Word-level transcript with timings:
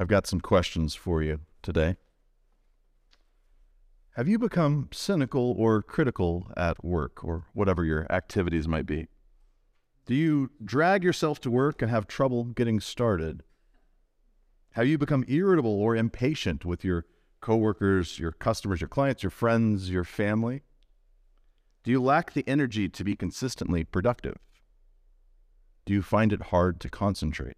I've 0.00 0.06
got 0.06 0.28
some 0.28 0.40
questions 0.40 0.94
for 0.94 1.24
you 1.24 1.40
today. 1.60 1.96
Have 4.14 4.28
you 4.28 4.38
become 4.38 4.88
cynical 4.92 5.56
or 5.58 5.82
critical 5.82 6.52
at 6.56 6.84
work 6.84 7.24
or 7.24 7.46
whatever 7.52 7.84
your 7.84 8.06
activities 8.08 8.68
might 8.68 8.86
be? 8.86 9.08
Do 10.06 10.14
you 10.14 10.52
drag 10.64 11.02
yourself 11.02 11.40
to 11.40 11.50
work 11.50 11.82
and 11.82 11.90
have 11.90 12.06
trouble 12.06 12.44
getting 12.44 12.78
started? 12.78 13.42
Have 14.70 14.86
you 14.86 14.98
become 14.98 15.24
irritable 15.26 15.74
or 15.82 15.96
impatient 15.96 16.64
with 16.64 16.84
your 16.84 17.04
coworkers, 17.40 18.20
your 18.20 18.30
customers, 18.30 18.80
your 18.80 18.88
clients, 18.88 19.24
your 19.24 19.30
friends, 19.30 19.90
your 19.90 20.04
family? 20.04 20.62
Do 21.82 21.90
you 21.90 22.00
lack 22.00 22.34
the 22.34 22.44
energy 22.46 22.88
to 22.88 23.02
be 23.02 23.16
consistently 23.16 23.82
productive? 23.82 24.38
Do 25.86 25.92
you 25.92 26.02
find 26.02 26.32
it 26.32 26.42
hard 26.42 26.78
to 26.82 26.88
concentrate? 26.88 27.56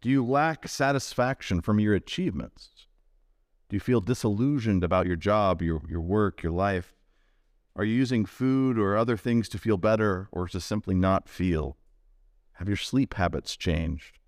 Do 0.00 0.08
you 0.08 0.24
lack 0.24 0.68
satisfaction 0.68 1.60
from 1.60 1.80
your 1.80 1.94
achievements? 1.94 2.86
Do 3.68 3.76
you 3.76 3.80
feel 3.80 4.00
disillusioned 4.00 4.84
about 4.84 5.06
your 5.06 5.16
job, 5.16 5.60
your, 5.60 5.82
your 5.88 6.00
work, 6.00 6.42
your 6.42 6.52
life? 6.52 6.94
Are 7.74 7.84
you 7.84 7.94
using 7.94 8.24
food 8.24 8.78
or 8.78 8.96
other 8.96 9.16
things 9.16 9.48
to 9.50 9.58
feel 9.58 9.76
better 9.76 10.28
or 10.30 10.46
to 10.48 10.60
simply 10.60 10.94
not 10.94 11.28
feel? 11.28 11.76
Have 12.54 12.68
your 12.68 12.76
sleep 12.76 13.14
habits 13.14 13.56
changed? 13.56 14.18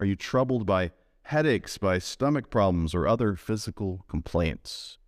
Are 0.00 0.06
you 0.06 0.16
troubled 0.16 0.64
by 0.64 0.92
headaches, 1.22 1.76
by 1.76 1.98
stomach 1.98 2.50
problems, 2.50 2.94
or 2.94 3.06
other 3.06 3.36
physical 3.36 4.04
complaints? 4.08 4.98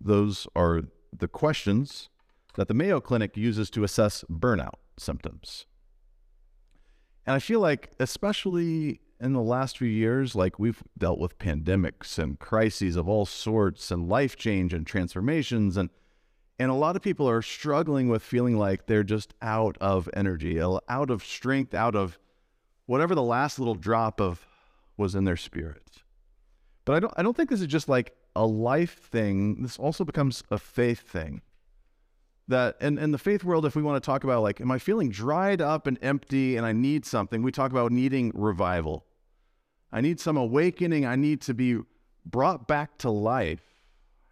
Those 0.00 0.46
are 0.54 0.82
the 1.16 1.28
questions 1.28 2.10
that 2.56 2.68
the 2.68 2.74
Mayo 2.74 3.00
Clinic 3.00 3.36
uses 3.36 3.70
to 3.70 3.84
assess 3.84 4.24
burnout 4.30 4.74
symptoms. 4.98 5.66
And 7.26 7.34
I 7.34 7.38
feel 7.38 7.60
like, 7.60 7.90
especially 8.00 9.00
in 9.20 9.32
the 9.32 9.40
last 9.40 9.78
few 9.78 9.88
years, 9.88 10.34
like 10.34 10.58
we've 10.58 10.82
dealt 10.98 11.20
with 11.20 11.38
pandemics 11.38 12.18
and 12.18 12.38
crises 12.38 12.96
of 12.96 13.08
all 13.08 13.24
sorts 13.24 13.90
and 13.90 14.08
life 14.08 14.36
change 14.36 14.74
and 14.74 14.86
transformations 14.86 15.76
and 15.76 15.90
and 16.58 16.70
a 16.70 16.74
lot 16.74 16.94
of 16.94 17.02
people 17.02 17.28
are 17.28 17.42
struggling 17.42 18.08
with 18.08 18.22
feeling 18.22 18.56
like 18.56 18.86
they're 18.86 19.02
just 19.02 19.34
out 19.42 19.76
of 19.80 20.08
energy, 20.14 20.60
out 20.60 21.10
of 21.10 21.24
strength, 21.24 21.74
out 21.74 21.96
of 21.96 22.18
whatever 22.86 23.16
the 23.16 23.22
last 23.22 23.58
little 23.58 23.74
drop 23.74 24.20
of 24.20 24.46
was 24.96 25.16
in 25.16 25.24
their 25.24 25.36
spirit. 25.36 26.02
But 26.84 26.94
I 26.94 27.00
don't 27.00 27.14
I 27.16 27.22
don't 27.22 27.36
think 27.36 27.48
this 27.48 27.60
is 27.60 27.66
just 27.66 27.88
like 27.88 28.14
a 28.36 28.46
life 28.46 28.98
thing. 28.98 29.62
This 29.62 29.78
also 29.78 30.04
becomes 30.04 30.42
a 30.50 30.58
faith 30.58 31.00
thing 31.00 31.42
that 32.52 32.76
in, 32.80 32.98
in 32.98 33.10
the 33.10 33.18
faith 33.18 33.44
world, 33.44 33.66
if 33.66 33.74
we 33.76 33.82
want 33.82 34.02
to 34.02 34.06
talk 34.06 34.24
about 34.24 34.42
like, 34.42 34.60
am 34.60 34.70
I 34.70 34.78
feeling 34.78 35.10
dried 35.10 35.60
up 35.60 35.86
and 35.86 35.98
empty 36.00 36.56
and 36.56 36.64
I 36.64 36.72
need 36.72 37.04
something, 37.04 37.42
we 37.42 37.52
talk 37.52 37.70
about 37.70 37.92
needing 37.92 38.32
revival. 38.34 39.04
I 39.90 40.00
need 40.00 40.20
some 40.20 40.36
awakening. 40.36 41.04
I 41.04 41.16
need 41.16 41.42
to 41.42 41.54
be 41.54 41.78
brought 42.24 42.66
back 42.66 42.98
to 42.98 43.10
life. 43.10 43.62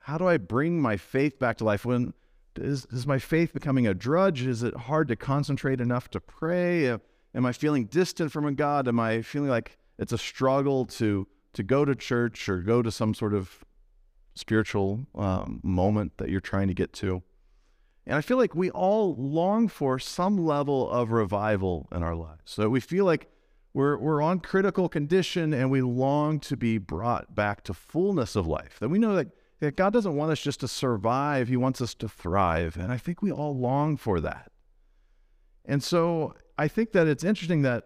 How 0.01 0.17
do 0.17 0.27
I 0.27 0.39
bring 0.39 0.81
my 0.81 0.97
faith 0.97 1.39
back 1.39 1.59
to 1.59 1.65
life? 1.65 1.85
When 1.85 2.15
is, 2.57 2.87
is 2.87 3.07
my 3.07 3.19
faith 3.19 3.53
becoming 3.53 3.87
a 3.87 3.95
drudge? 3.95 4.43
Is 4.43 4.62
it 4.62 4.75
hard 4.75 5.09
to 5.09 5.17
concentrate 5.17 5.81
enough 5.81 6.09
to 6.11 6.21
pray? 6.21 6.89
Am 7.34 7.47
I 7.47 7.53
feeling 7.53 7.84
distant 7.84 8.33
from 8.33 8.47
a 8.47 8.53
God? 8.53 8.89
Am 8.89 8.99
I 8.99 9.23
feeling 9.23 9.51
like 9.51 9.79
it's 9.99 10.12
a 10.12 10.19
struggle 10.19 10.87
to 10.87 11.27
to 11.53 11.62
go 11.65 11.84
to 11.84 11.97
church 11.97 12.49
or 12.49 12.62
go 12.62 12.81
to 12.81 12.93
some 12.93 13.12
sort 13.12 13.34
of 13.34 13.65
spiritual 14.34 15.05
um, 15.17 15.61
moment 15.65 16.17
that 16.19 16.29
you're 16.29 16.41
trying 16.41 16.69
to 16.69 16.75
get 16.75 16.93
to? 16.95 17.23
And 18.06 18.17
I 18.17 18.20
feel 18.23 18.39
like 18.39 18.55
we 18.55 18.70
all 18.70 19.15
long 19.17 19.69
for 19.69 19.98
some 19.98 20.45
level 20.45 20.91
of 20.91 21.12
revival 21.12 21.89
in 21.93 22.03
our 22.03 22.15
lives. 22.15 22.41
So 22.45 22.69
we 22.69 22.81
feel 22.81 23.05
like 23.05 23.31
we're, 23.73 23.97
we're 23.98 24.23
on 24.23 24.41
critical 24.41 24.89
condition 24.89 25.53
and 25.53 25.70
we 25.70 25.81
long 25.83 26.41
to 26.41 26.56
be 26.56 26.78
brought 26.78 27.34
back 27.34 27.62
to 27.65 27.75
fullness 27.75 28.34
of 28.34 28.47
life. 28.47 28.78
That 28.81 28.89
we 28.89 28.98
know 28.98 29.15
that, 29.15 29.28
that 29.61 29.77
God 29.77 29.93
doesn't 29.93 30.17
want 30.17 30.33
us 30.33 30.41
just 30.41 30.61
to 30.61 30.69
survive, 30.69 31.48
He 31.48 31.56
wants 31.56 31.81
us 31.81 31.95
to 31.95 32.09
thrive. 32.09 32.77
And 32.77 32.91
I 32.91 32.97
think 32.97 33.23
we 33.23 33.31
all 33.31 33.56
long 33.56 33.97
for 33.97 34.21
that. 34.21 34.50
And 35.65 35.82
so 35.82 36.34
I 36.59 36.69
think 36.69 36.93
that 36.93 37.06
it's 37.06 37.22
interesting 37.22 37.62
that 37.62 37.84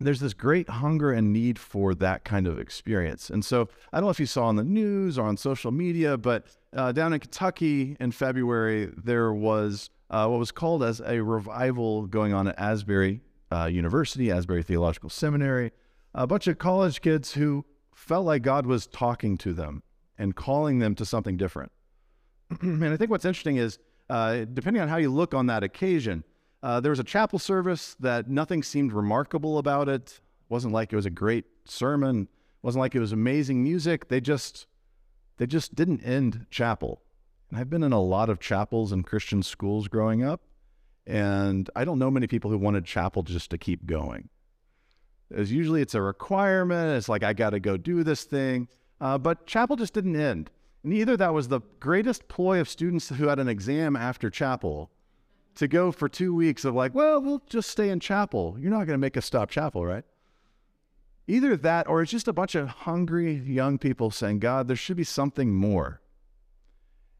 there's 0.00 0.20
this 0.20 0.34
great 0.34 0.68
hunger 0.68 1.12
and 1.12 1.32
need 1.32 1.58
for 1.58 1.94
that 1.94 2.24
kind 2.24 2.46
of 2.46 2.58
experience. 2.58 3.30
And 3.30 3.44
so 3.44 3.68
I 3.92 3.98
don't 3.98 4.06
know 4.06 4.10
if 4.10 4.20
you 4.20 4.26
saw 4.26 4.46
on 4.46 4.56
the 4.56 4.64
news 4.64 5.18
or 5.18 5.26
on 5.26 5.36
social 5.36 5.70
media, 5.70 6.16
but 6.18 6.46
uh, 6.74 6.92
down 6.92 7.12
in 7.12 7.20
Kentucky 7.20 7.96
in 8.00 8.10
February, 8.10 8.92
there 8.96 9.32
was 9.32 9.90
uh, 10.10 10.26
what 10.26 10.38
was 10.38 10.52
called 10.52 10.82
as 10.82 11.00
a 11.00 11.22
revival 11.22 12.06
going 12.06 12.32
on 12.32 12.48
at 12.48 12.58
Asbury 12.58 13.20
uh, 13.50 13.66
University, 13.66 14.30
Asbury 14.30 14.62
Theological 14.62 15.10
Seminary. 15.10 15.72
A 16.14 16.26
bunch 16.26 16.46
of 16.46 16.58
college 16.58 17.00
kids 17.00 17.32
who 17.32 17.64
felt 17.94 18.26
like 18.26 18.42
God 18.42 18.66
was 18.66 18.86
talking 18.86 19.36
to 19.38 19.52
them 19.52 19.82
and 20.18 20.34
calling 20.36 20.78
them 20.78 20.94
to 20.96 21.04
something 21.04 21.36
different. 21.36 21.72
and 22.60 22.84
I 22.84 22.96
think 22.96 23.10
what's 23.10 23.24
interesting 23.24 23.56
is, 23.56 23.78
uh, 24.10 24.44
depending 24.52 24.82
on 24.82 24.88
how 24.88 24.96
you 24.96 25.10
look 25.10 25.34
on 25.34 25.46
that 25.46 25.62
occasion, 25.62 26.24
uh, 26.62 26.80
there 26.80 26.90
was 26.90 26.98
a 26.98 27.04
chapel 27.04 27.38
service 27.38 27.96
that 28.00 28.28
nothing 28.28 28.62
seemed 28.62 28.92
remarkable 28.92 29.58
about 29.58 29.88
it. 29.88 30.20
wasn't 30.48 30.72
like 30.72 30.92
it 30.92 30.96
was 30.96 31.06
a 31.06 31.10
great 31.10 31.44
sermon. 31.64 32.28
wasn't 32.62 32.80
like 32.80 32.94
it 32.94 33.00
was 33.00 33.12
amazing 33.12 33.62
music. 33.62 34.08
They 34.08 34.20
just 34.20 34.66
they 35.36 35.46
just 35.46 35.74
didn't 35.74 36.02
end 36.02 36.46
chapel. 36.50 37.02
And 37.50 37.58
I've 37.58 37.70
been 37.70 37.82
in 37.82 37.92
a 37.92 38.00
lot 38.00 38.28
of 38.28 38.40
chapels 38.40 38.92
and 38.92 39.06
Christian 39.06 39.42
schools 39.42 39.88
growing 39.88 40.22
up, 40.22 40.42
and 41.06 41.68
I 41.76 41.84
don't 41.84 41.98
know 41.98 42.10
many 42.10 42.26
people 42.26 42.50
who 42.50 42.58
wanted 42.58 42.84
chapel 42.84 43.22
just 43.22 43.50
to 43.50 43.58
keep 43.58 43.86
going. 43.86 44.28
As 45.34 45.52
usually 45.52 45.82
it's 45.82 45.94
a 45.94 46.02
requirement. 46.02 46.96
It's 46.96 47.08
like 47.08 47.22
I 47.22 47.32
got 47.32 47.50
to 47.50 47.60
go 47.60 47.76
do 47.76 48.04
this 48.04 48.24
thing, 48.24 48.68
uh, 49.00 49.18
but 49.18 49.46
chapel 49.46 49.76
just 49.76 49.94
didn't 49.94 50.16
end. 50.16 50.50
And 50.82 50.92
either 50.92 51.16
that 51.16 51.32
was 51.32 51.48
the 51.48 51.60
greatest 51.80 52.28
ploy 52.28 52.60
of 52.60 52.68
students 52.68 53.08
who 53.08 53.28
had 53.28 53.38
an 53.38 53.48
exam 53.48 53.96
after 53.96 54.30
chapel, 54.30 54.90
to 55.56 55.68
go 55.68 55.92
for 55.92 56.08
two 56.08 56.34
weeks 56.34 56.64
of 56.64 56.74
like, 56.74 56.94
well, 56.94 57.20
we'll 57.20 57.42
just 57.48 57.70
stay 57.70 57.88
in 57.88 58.00
chapel. 58.00 58.56
You're 58.58 58.70
not 58.70 58.86
going 58.86 58.94
to 58.94 58.98
make 58.98 59.16
us 59.16 59.24
stop 59.24 59.50
chapel, 59.50 59.84
right? 59.84 60.04
Either 61.26 61.56
that 61.56 61.88
or 61.88 62.02
it's 62.02 62.10
just 62.10 62.28
a 62.28 62.32
bunch 62.32 62.54
of 62.54 62.68
hungry 62.68 63.34
young 63.34 63.78
people 63.78 64.10
saying, 64.10 64.40
God, 64.40 64.68
there 64.68 64.76
should 64.76 64.96
be 64.96 65.04
something 65.04 65.54
more. 65.54 66.00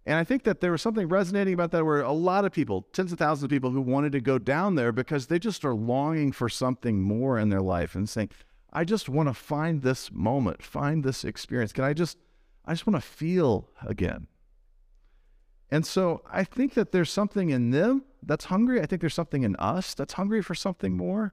And 0.06 0.16
I 0.18 0.24
think 0.24 0.42
that 0.44 0.60
there 0.60 0.72
was 0.72 0.82
something 0.82 1.08
resonating 1.08 1.54
about 1.54 1.70
that 1.70 1.84
where 1.84 2.02
a 2.02 2.12
lot 2.12 2.44
of 2.44 2.52
people, 2.52 2.86
tens 2.92 3.12
of 3.12 3.18
thousands 3.18 3.44
of 3.44 3.50
people 3.50 3.70
who 3.70 3.80
wanted 3.80 4.12
to 4.12 4.20
go 4.20 4.38
down 4.38 4.74
there 4.74 4.92
because 4.92 5.28
they 5.28 5.38
just 5.38 5.64
are 5.64 5.74
longing 5.74 6.30
for 6.32 6.50
something 6.50 7.00
more 7.00 7.38
in 7.38 7.48
their 7.48 7.62
life 7.62 7.94
and 7.94 8.08
saying, 8.08 8.28
I 8.70 8.84
just 8.84 9.08
want 9.08 9.30
to 9.30 9.34
find 9.34 9.80
this 9.80 10.12
moment, 10.12 10.62
find 10.62 11.02
this 11.02 11.24
experience. 11.24 11.72
Can 11.72 11.84
I 11.84 11.94
just, 11.94 12.18
I 12.66 12.72
just 12.72 12.86
want 12.86 13.02
to 13.02 13.08
feel 13.08 13.70
again. 13.86 14.26
And 15.70 15.86
so 15.86 16.22
I 16.30 16.44
think 16.44 16.74
that 16.74 16.92
there's 16.92 17.10
something 17.10 17.48
in 17.48 17.70
them 17.70 18.04
that's 18.22 18.46
hungry. 18.46 18.82
I 18.82 18.86
think 18.86 19.00
there's 19.00 19.14
something 19.14 19.42
in 19.42 19.56
us 19.56 19.94
that's 19.94 20.14
hungry 20.14 20.42
for 20.42 20.54
something 20.54 20.96
more. 20.96 21.32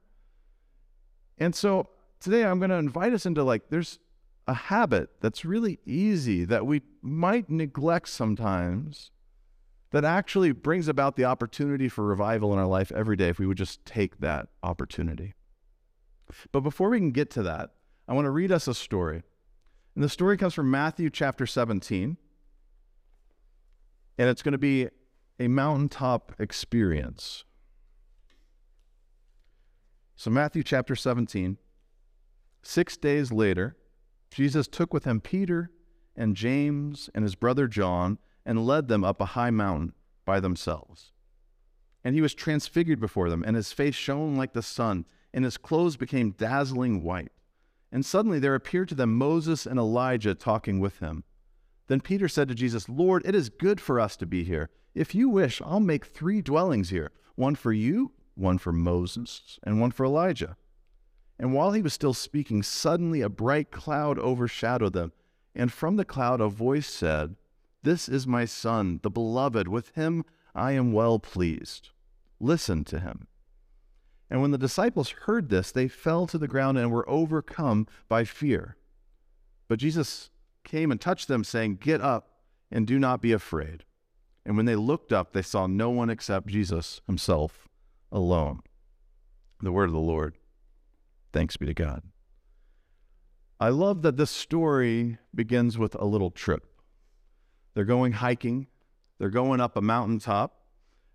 And 1.36 1.54
so 1.54 1.90
today 2.22 2.44
I'm 2.44 2.58
going 2.58 2.70
to 2.70 2.76
invite 2.76 3.12
us 3.12 3.26
into 3.26 3.42
like, 3.42 3.68
there's 3.68 3.98
a 4.46 4.54
habit 4.54 5.10
that's 5.20 5.44
really 5.44 5.78
easy 5.84 6.44
that 6.44 6.66
we 6.66 6.82
might 7.02 7.50
neglect 7.50 8.08
sometimes 8.08 9.10
that 9.90 10.04
actually 10.04 10.52
brings 10.52 10.88
about 10.88 11.16
the 11.16 11.24
opportunity 11.24 11.88
for 11.88 12.04
revival 12.04 12.52
in 12.52 12.58
our 12.58 12.66
life 12.66 12.90
every 12.92 13.16
day 13.16 13.28
if 13.28 13.38
we 13.38 13.46
would 13.46 13.58
just 13.58 13.84
take 13.84 14.20
that 14.20 14.48
opportunity. 14.62 15.34
But 16.50 16.60
before 16.60 16.90
we 16.90 16.98
can 16.98 17.10
get 17.10 17.30
to 17.32 17.42
that, 17.42 17.70
I 18.08 18.14
want 18.14 18.24
to 18.24 18.30
read 18.30 18.50
us 18.52 18.66
a 18.66 18.74
story. 18.74 19.22
And 19.94 20.02
the 20.02 20.08
story 20.08 20.36
comes 20.36 20.54
from 20.54 20.70
Matthew 20.70 21.10
chapter 21.10 21.46
17. 21.46 22.16
And 24.18 24.28
it's 24.28 24.42
going 24.42 24.52
to 24.52 24.58
be 24.58 24.88
a 25.38 25.48
mountaintop 25.48 26.34
experience. 26.38 27.44
So, 30.16 30.30
Matthew 30.30 30.62
chapter 30.62 30.94
17. 30.94 31.58
Six 32.62 32.96
days 32.96 33.32
later, 33.32 33.76
Jesus 34.30 34.68
took 34.68 34.94
with 34.94 35.04
him 35.04 35.20
Peter 35.20 35.70
and 36.16 36.36
James 36.36 37.10
and 37.14 37.24
his 37.24 37.34
brother 37.34 37.66
John 37.66 38.18
and 38.44 38.66
led 38.66 38.88
them 38.88 39.04
up 39.04 39.20
a 39.20 39.26
high 39.26 39.50
mountain 39.50 39.92
by 40.24 40.40
themselves. 40.40 41.12
And 42.04 42.14
he 42.14 42.20
was 42.20 42.34
transfigured 42.34 43.00
before 43.00 43.30
them, 43.30 43.44
and 43.46 43.54
his 43.54 43.72
face 43.72 43.94
shone 43.94 44.36
like 44.36 44.52
the 44.52 44.62
sun, 44.62 45.04
and 45.32 45.44
his 45.44 45.56
clothes 45.56 45.96
became 45.96 46.32
dazzling 46.32 47.02
white. 47.02 47.30
And 47.92 48.04
suddenly 48.04 48.38
there 48.38 48.54
appeared 48.54 48.88
to 48.88 48.94
them 48.94 49.16
Moses 49.16 49.66
and 49.66 49.78
Elijah 49.78 50.34
talking 50.34 50.80
with 50.80 50.98
him. 50.98 51.24
Then 51.88 52.00
Peter 52.00 52.28
said 52.28 52.48
to 52.48 52.54
Jesus, 52.54 52.88
Lord, 52.88 53.22
it 53.24 53.34
is 53.34 53.50
good 53.50 53.80
for 53.80 54.00
us 54.00 54.16
to 54.16 54.26
be 54.26 54.44
here. 54.44 54.70
If 54.94 55.14
you 55.14 55.28
wish, 55.28 55.60
I'll 55.62 55.80
make 55.80 56.06
three 56.06 56.40
dwellings 56.42 56.90
here 56.90 57.12
one 57.34 57.54
for 57.54 57.72
you, 57.72 58.12
one 58.34 58.58
for 58.58 58.72
Moses, 58.72 59.58
and 59.62 59.80
one 59.80 59.90
for 59.90 60.04
Elijah. 60.04 60.56
And 61.38 61.52
while 61.52 61.72
he 61.72 61.82
was 61.82 61.92
still 61.92 62.14
speaking, 62.14 62.62
suddenly 62.62 63.20
a 63.20 63.28
bright 63.28 63.70
cloud 63.70 64.18
overshadowed 64.18 64.92
them. 64.92 65.12
And 65.54 65.72
from 65.72 65.96
the 65.96 66.04
cloud 66.04 66.40
a 66.40 66.48
voice 66.48 66.86
said, 66.86 67.36
This 67.82 68.08
is 68.08 68.26
my 68.26 68.44
Son, 68.44 69.00
the 69.02 69.10
beloved. 69.10 69.68
With 69.68 69.90
him 69.90 70.24
I 70.54 70.72
am 70.72 70.92
well 70.92 71.18
pleased. 71.18 71.90
Listen 72.40 72.84
to 72.84 73.00
him. 73.00 73.26
And 74.30 74.40
when 74.40 74.50
the 74.50 74.58
disciples 74.58 75.10
heard 75.10 75.50
this, 75.50 75.72
they 75.72 75.88
fell 75.88 76.26
to 76.26 76.38
the 76.38 76.48
ground 76.48 76.78
and 76.78 76.90
were 76.90 77.08
overcome 77.08 77.86
by 78.08 78.24
fear. 78.24 78.76
But 79.68 79.78
Jesus 79.78 80.30
came 80.64 80.90
and 80.90 81.00
touched 81.00 81.28
them, 81.28 81.44
saying, 81.44 81.76
Get 81.76 82.00
up 82.00 82.30
and 82.70 82.86
do 82.86 82.98
not 82.98 83.20
be 83.20 83.32
afraid. 83.32 83.84
And 84.44 84.56
when 84.56 84.66
they 84.66 84.76
looked 84.76 85.12
up, 85.12 85.32
they 85.32 85.42
saw 85.42 85.66
no 85.66 85.90
one 85.90 86.10
except 86.10 86.46
Jesus 86.48 87.00
himself 87.06 87.68
alone. 88.10 88.60
The 89.60 89.72
word 89.72 89.90
of 89.90 89.92
the 89.92 90.00
Lord. 90.00 90.36
Thanks 91.32 91.56
be 91.56 91.66
to 91.66 91.74
God. 91.74 92.02
I 93.58 93.68
love 93.68 94.02
that 94.02 94.16
this 94.16 94.30
story 94.30 95.18
begins 95.34 95.78
with 95.78 95.94
a 95.94 96.04
little 96.04 96.30
trip. 96.30 96.66
They're 97.74 97.84
going 97.84 98.12
hiking, 98.12 98.66
they're 99.18 99.30
going 99.30 99.60
up 99.60 99.76
a 99.76 99.80
mountaintop, 99.80 100.62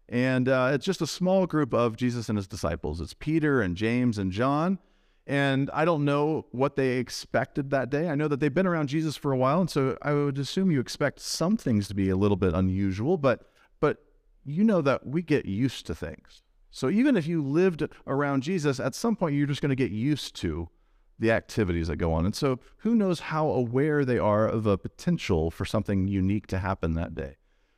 and 0.10 0.48
uh, 0.48 0.72
it's 0.74 0.86
just 0.86 1.02
a 1.02 1.08
small 1.08 1.46
group 1.46 1.74
of 1.74 1.98
Jesus 1.98 2.30
and 2.30 2.38
his 2.38 2.48
disciples. 2.48 3.02
It's 3.02 3.14
Peter 3.14 3.62
and 3.62 3.76
James 3.76 4.18
and 4.18 4.32
John. 4.32 4.80
And 5.28 5.70
I 5.74 5.84
don't 5.84 6.06
know 6.06 6.46
what 6.52 6.78
they 6.78 6.98
expected 7.00 7.70
that 7.72 7.90
day. 7.90 8.08
I 8.08 8.16
know 8.16 8.30
that 8.30 8.40
they've 8.40 8.54
been 8.54 8.66
around 8.66 8.88
Jesus 8.88 9.18
for 9.18 9.34
a 9.34 9.38
while, 9.38 9.60
and 9.60 9.70
so 9.70 9.98
I 10.02 10.14
would 10.14 10.40
assume 10.40 10.72
you 10.72 10.80
expect 10.80 11.20
some 11.20 11.58
things 11.58 11.90
to 11.90 11.94
be 11.94 12.10
a 12.10 12.16
little 12.16 12.38
bit 12.38 12.54
unusual, 12.54 13.18
but 13.18 13.42
but 13.82 13.98
you 14.46 14.64
know 14.64 14.82
that 14.82 15.06
we 15.06 15.22
get 15.22 15.46
used 15.46 15.86
to 15.88 15.96
things. 15.96 16.44
So 16.78 16.92
even 16.92 17.18
if 17.18 17.26
you 17.26 17.42
lived 17.42 17.84
around 18.06 18.44
Jesus, 18.44 18.80
at 18.80 18.94
some 18.94 19.16
point 19.16 19.34
you're 19.34 19.48
just 19.48 19.64
going 19.64 19.72
to 19.72 19.76
get 19.76 19.90
used 19.90 20.36
to 20.36 20.70
the 21.18 21.32
activities 21.32 21.88
that 21.88 21.96
go 21.96 22.14
on. 22.14 22.24
And 22.24 22.36
so 22.36 22.60
who 22.78 22.94
knows 22.94 23.20
how 23.20 23.48
aware 23.48 24.06
they 24.06 24.20
are 24.20 24.48
of 24.48 24.68
a 24.68 24.78
potential 24.78 25.50
for 25.50 25.66
something 25.66 26.08
unique 26.08 26.46
to 26.46 26.60
happen 26.60 26.94
that 26.94 27.16
day. 27.16 27.38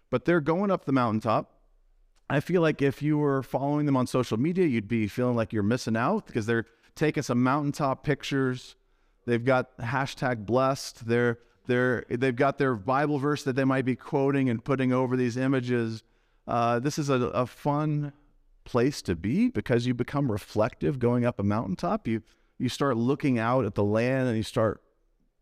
But 0.09 0.25
they're 0.25 0.41
going 0.41 0.69
up 0.69 0.83
the 0.83 0.91
mountaintop. 0.91 1.61
I 2.29 2.41
feel 2.41 2.61
like 2.61 2.81
if 2.81 3.01
you 3.01 3.17
were 3.17 3.41
following 3.41 3.85
them 3.85 3.95
on 3.95 4.05
social 4.05 4.37
media, 4.37 4.65
you'd 4.65 4.89
be 4.89 5.07
feeling 5.07 5.37
like 5.37 5.53
you're 5.53 5.63
missing 5.63 5.95
out 5.95 6.27
because 6.27 6.45
they're 6.45 6.65
taking 6.93 7.23
some 7.23 7.41
mountaintop 7.41 8.03
pictures. 8.03 8.75
They've 9.25 9.45
got 9.45 9.77
hashtag 9.77 10.45
blessed. 10.45 11.07
They're 11.07 11.39
they're 11.67 12.03
they've 12.09 12.35
got 12.35 12.57
their 12.57 12.75
Bible 12.75 13.17
verse 13.17 13.43
that 13.43 13.55
they 13.55 13.63
might 13.63 13.85
be 13.85 13.95
quoting 13.95 14.49
and 14.49 14.61
putting 14.61 14.91
over 14.91 15.15
these 15.15 15.37
images. 15.37 16.03
Uh, 16.45 16.79
this 16.79 16.99
is 16.99 17.09
a, 17.09 17.13
a 17.13 17.45
fun 17.45 18.11
place 18.69 19.01
to 19.01 19.15
be 19.15 19.49
because 19.49 19.87
you 19.87 19.95
become 19.95 20.31
reflective 20.31 20.99
going 20.99 21.25
up 21.25 21.39
a 21.39 21.43
mountaintop. 21.43 22.07
You 22.07 22.21
you 22.59 22.69
start 22.69 22.97
looking 22.97 23.39
out 23.39 23.65
at 23.65 23.73
the 23.73 23.83
land 23.83 24.27
and 24.27 24.37
you 24.37 24.43
start 24.43 24.83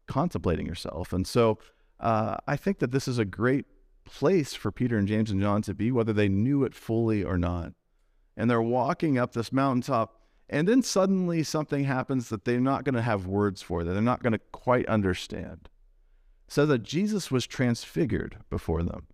contemplating 0.08 0.66
yourself. 0.66 1.12
And 1.12 1.28
so 1.28 1.60
uh, 2.00 2.38
I 2.48 2.56
think 2.56 2.80
that 2.80 2.92
this 2.92 3.08
is 3.08 3.18
a 3.18 3.26
great 3.26 3.66
place 4.06 4.54
for 4.54 4.72
Peter 4.72 4.98
and 4.98 5.08
James 5.08 5.32
and 5.32 5.42
John 5.42 5.62
to 5.64 5.74
be, 5.74 5.92
whether 5.92 6.14
they 6.14 6.30
knew 6.30 6.64
it 6.64 6.74
fully 6.74 7.24
or 7.24 7.38
not. 7.38 7.74
And 8.38 8.50
they're 8.50 8.62
walking 8.62 9.18
up 9.18 9.34
this 9.34 9.52
mountaintop 9.52 10.18
and 10.50 10.68
then 10.68 10.82
suddenly 10.82 11.44
something 11.44 11.84
happens 11.84 12.30
that 12.30 12.46
they're 12.46 12.62
not 12.62 12.86
going 12.86 12.96
to 12.96 13.02
have 13.02 13.26
words 13.26 13.62
for, 13.62 13.84
that 13.84 13.92
they're 13.92 14.02
not 14.02 14.24
going 14.24 14.34
to 14.34 14.40
quite 14.54 14.86
understand. 14.86 15.68
So 16.48 16.66
that 16.68 16.84
Jesus 16.84 17.30
was 17.30 17.46
transfigured 17.46 18.38
before 18.50 18.84
them. 18.84 19.08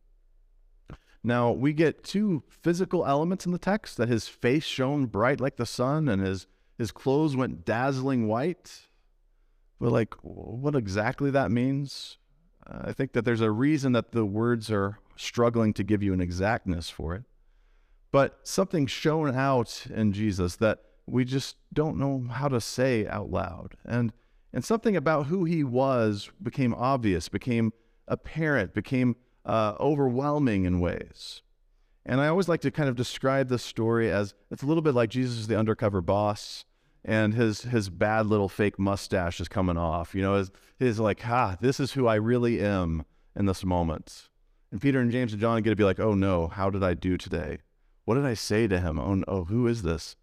Now, 1.24 1.52
we 1.52 1.74
get 1.74 2.04
two 2.04 2.44
physical 2.50 3.06
elements 3.06 3.46
in 3.46 3.52
the 3.52 3.58
text 3.58 3.98
that 3.98 4.10
his 4.10 4.28
face 4.28 4.66
shone 4.66 5.06
bright 5.06 5.40
like 5.40 5.56
the 5.56 5.66
sun 5.66 6.10
and 6.10 6.22
his, 6.22 6.48
his 6.78 6.92
clothes 6.92 7.36
went 7.36 7.66
dazzling 7.66 8.28
white. 8.28 8.88
But, 9.80 9.92
like, 9.92 10.14
what 10.22 10.76
exactly 10.76 11.32
that 11.32 11.52
means, 11.52 12.18
I 12.68 12.92
think 12.92 13.14
that 13.14 13.24
there's 13.26 13.42
a 13.42 13.52
reason 13.52 13.94
that 13.94 14.12
the 14.12 14.26
words 14.26 14.70
are 14.70 15.00
struggling 15.16 15.74
to 15.74 15.84
give 15.84 16.04
you 16.04 16.14
an 16.14 16.22
exactness 16.22 16.90
for 16.90 17.16
it. 17.16 17.24
But 18.12 18.40
something 18.44 18.86
shone 18.86 19.36
out 19.36 19.86
in 19.90 20.14
Jesus 20.14 20.58
that 20.58 20.80
we 21.06 21.26
just 21.26 21.58
don't 21.74 21.98
know 21.98 22.26
how 22.32 22.48
to 22.48 22.62
say 22.62 23.08
out 23.08 23.32
loud. 23.32 23.76
And 23.86 24.14
and 24.54 24.64
something 24.64 24.96
about 24.96 25.26
who 25.26 25.46
he 25.46 25.64
was 25.64 26.30
became 26.42 26.76
obvious, 26.76 27.28
became 27.28 27.74
apparent, 28.08 28.76
became 28.76 29.16
uh, 29.46 29.76
overwhelming 29.80 30.66
in 30.66 30.80
ways. 30.80 31.42
And 32.06 32.20
I 32.20 32.28
always 32.28 32.50
like 32.50 32.62
to 32.62 32.72
kind 32.72 32.90
of 32.90 32.96
describe 32.96 33.48
this 33.48 33.64
story 33.64 34.12
as 34.12 34.34
it's 34.52 34.64
a 34.64 34.66
little 34.66 34.82
bit 34.82 34.94
like 34.94 35.10
Jesus 35.10 35.38
is 35.38 35.48
the 35.48 35.58
undercover 35.58 36.02
boss, 36.02 36.66
and 37.06 37.34
his 37.34 37.62
his 37.62 37.90
bad 37.90 38.26
little 38.26 38.50
fake 38.50 38.78
mustache 38.78 39.40
is 39.40 39.48
coming 39.48 39.78
off. 39.78 40.14
You 40.14 40.22
know, 40.22 40.46
his 40.80 41.00
like, 41.00 41.22
ha, 41.22 41.58
this 41.62 41.80
is 41.80 41.94
who 41.94 42.08
I 42.08 42.16
really 42.16 42.62
am 42.62 43.06
in 43.36 43.46
this 43.46 43.64
moment. 43.64 44.30
And 44.72 44.82
Peter 44.82 45.00
and 45.00 45.12
James 45.12 45.32
and 45.32 45.42
John 45.42 45.62
get 45.62 45.70
to 45.70 45.76
be 45.76 45.84
like, 45.84 46.00
oh 46.00 46.14
no, 46.14 46.48
how 46.48 46.70
did 46.70 46.84
I 46.84 46.94
do 46.94 47.18
today? 47.18 47.60
What 48.06 48.16
did 48.16 48.26
I 48.26 48.34
say 48.34 48.68
to 48.68 48.80
him? 48.80 49.00
Oh, 49.00 49.24
oh 49.28 49.44
who 49.46 49.68
is 49.68 49.84
this? 49.84 50.18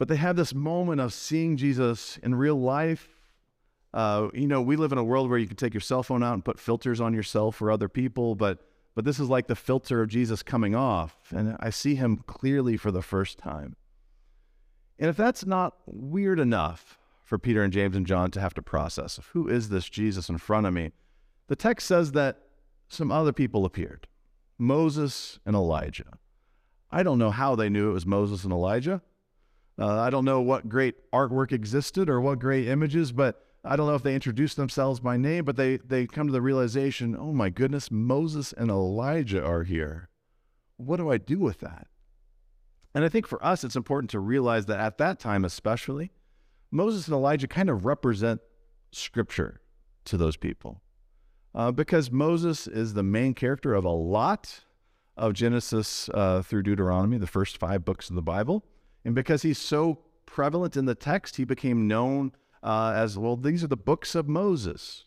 but 0.00 0.08
they 0.08 0.16
have 0.16 0.34
this 0.34 0.54
moment 0.54 0.98
of 0.98 1.12
seeing 1.12 1.58
Jesus 1.58 2.16
in 2.22 2.34
real 2.34 2.58
life. 2.58 3.19
Uh, 3.92 4.28
you 4.32 4.46
know, 4.46 4.62
we 4.62 4.76
live 4.76 4.92
in 4.92 4.98
a 4.98 5.04
world 5.04 5.28
where 5.28 5.38
you 5.38 5.46
can 5.46 5.56
take 5.56 5.74
your 5.74 5.80
cell 5.80 6.02
phone 6.02 6.22
out 6.22 6.34
and 6.34 6.44
put 6.44 6.60
filters 6.60 7.00
on 7.00 7.12
yourself 7.12 7.60
or 7.60 7.70
other 7.70 7.88
people, 7.88 8.34
but 8.34 8.58
but 8.94 9.04
this 9.04 9.20
is 9.20 9.28
like 9.28 9.46
the 9.46 9.56
filter 9.56 10.02
of 10.02 10.08
Jesus 10.08 10.42
coming 10.42 10.74
off, 10.74 11.16
and 11.30 11.56
I 11.60 11.70
see 11.70 11.94
him 11.94 12.24
clearly 12.26 12.76
for 12.76 12.90
the 12.90 13.02
first 13.02 13.38
time. 13.38 13.76
And 14.98 15.08
if 15.08 15.16
that's 15.16 15.46
not 15.46 15.76
weird 15.86 16.40
enough 16.40 16.98
for 17.24 17.38
Peter 17.38 17.62
and 17.62 17.72
James 17.72 17.96
and 17.96 18.06
John 18.06 18.30
to 18.32 18.40
have 18.40 18.52
to 18.54 18.62
process, 18.62 19.20
who 19.32 19.48
is 19.48 19.68
this 19.68 19.88
Jesus 19.88 20.28
in 20.28 20.38
front 20.38 20.66
of 20.66 20.74
me? 20.74 20.90
The 21.46 21.56
text 21.56 21.86
says 21.86 22.12
that 22.12 22.40
some 22.88 23.10
other 23.12 23.32
people 23.32 23.64
appeared 23.64 24.08
Moses 24.58 25.38
and 25.46 25.54
Elijah. 25.54 26.18
I 26.90 27.02
don't 27.02 27.18
know 27.18 27.30
how 27.30 27.54
they 27.54 27.68
knew 27.68 27.90
it 27.90 27.94
was 27.94 28.04
Moses 28.04 28.44
and 28.44 28.52
Elijah. 28.52 29.00
Uh, 29.78 29.98
I 29.98 30.10
don't 30.10 30.24
know 30.24 30.40
what 30.40 30.68
great 30.68 31.10
artwork 31.12 31.52
existed 31.52 32.10
or 32.10 32.20
what 32.20 32.40
great 32.40 32.68
images, 32.68 33.12
but 33.12 33.46
I 33.62 33.76
don't 33.76 33.86
know 33.86 33.94
if 33.94 34.02
they 34.02 34.14
introduce 34.14 34.54
themselves 34.54 35.00
by 35.00 35.16
name, 35.16 35.44
but 35.44 35.56
they, 35.56 35.76
they 35.78 36.06
come 36.06 36.26
to 36.26 36.32
the 36.32 36.40
realization 36.40 37.16
oh 37.18 37.32
my 37.32 37.50
goodness, 37.50 37.90
Moses 37.90 38.52
and 38.52 38.70
Elijah 38.70 39.44
are 39.44 39.64
here. 39.64 40.08
What 40.76 40.96
do 40.96 41.10
I 41.10 41.18
do 41.18 41.38
with 41.38 41.60
that? 41.60 41.88
And 42.94 43.04
I 43.04 43.08
think 43.08 43.26
for 43.26 43.44
us, 43.44 43.62
it's 43.62 43.76
important 43.76 44.10
to 44.10 44.20
realize 44.20 44.66
that 44.66 44.80
at 44.80 44.98
that 44.98 45.20
time, 45.20 45.44
especially, 45.44 46.10
Moses 46.70 47.06
and 47.06 47.14
Elijah 47.14 47.46
kind 47.46 47.68
of 47.68 47.84
represent 47.84 48.40
scripture 48.92 49.60
to 50.06 50.16
those 50.16 50.36
people. 50.36 50.82
Uh, 51.54 51.70
because 51.70 52.10
Moses 52.10 52.66
is 52.66 52.94
the 52.94 53.02
main 53.02 53.34
character 53.34 53.74
of 53.74 53.84
a 53.84 53.90
lot 53.90 54.64
of 55.16 55.34
Genesis 55.34 56.08
uh, 56.14 56.42
through 56.42 56.62
Deuteronomy, 56.62 57.18
the 57.18 57.26
first 57.26 57.58
five 57.58 57.84
books 57.84 58.08
of 58.08 58.16
the 58.16 58.22
Bible. 58.22 58.64
And 59.04 59.14
because 59.14 59.42
he's 59.42 59.58
so 59.58 59.98
prevalent 60.26 60.76
in 60.76 60.86
the 60.86 60.94
text, 60.94 61.36
he 61.36 61.44
became 61.44 61.88
known 61.88 62.32
uh, 62.62 62.92
as 62.94 63.18
well, 63.18 63.36
these 63.36 63.64
are 63.64 63.68
the 63.68 63.76
books 63.76 64.14
of 64.14 64.28
Moses. 64.28 65.04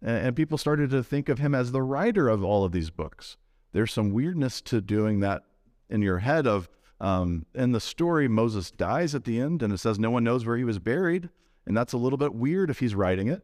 And, 0.00 0.28
and 0.28 0.36
people 0.36 0.58
started 0.58 0.90
to 0.90 1.02
think 1.02 1.28
of 1.28 1.38
him 1.38 1.54
as 1.54 1.72
the 1.72 1.82
writer 1.82 2.28
of 2.28 2.42
all 2.42 2.64
of 2.64 2.72
these 2.72 2.90
books. 2.90 3.36
There's 3.72 3.92
some 3.92 4.12
weirdness 4.12 4.60
to 4.62 4.80
doing 4.80 5.20
that 5.20 5.42
in 5.88 6.02
your 6.02 6.18
head 6.18 6.46
of 6.46 6.68
um, 7.02 7.46
in 7.52 7.72
the 7.72 7.80
story, 7.80 8.28
Moses 8.28 8.70
dies 8.70 9.12
at 9.14 9.24
the 9.24 9.40
end, 9.40 9.60
and 9.60 9.72
it 9.72 9.78
says 9.78 9.98
no 9.98 10.10
one 10.10 10.22
knows 10.22 10.46
where 10.46 10.56
he 10.56 10.62
was 10.62 10.78
buried, 10.78 11.30
and 11.66 11.76
that's 11.76 11.92
a 11.92 11.98
little 11.98 12.16
bit 12.16 12.32
weird 12.32 12.70
if 12.70 12.78
he's 12.78 12.94
writing 12.94 13.26
it. 13.26 13.42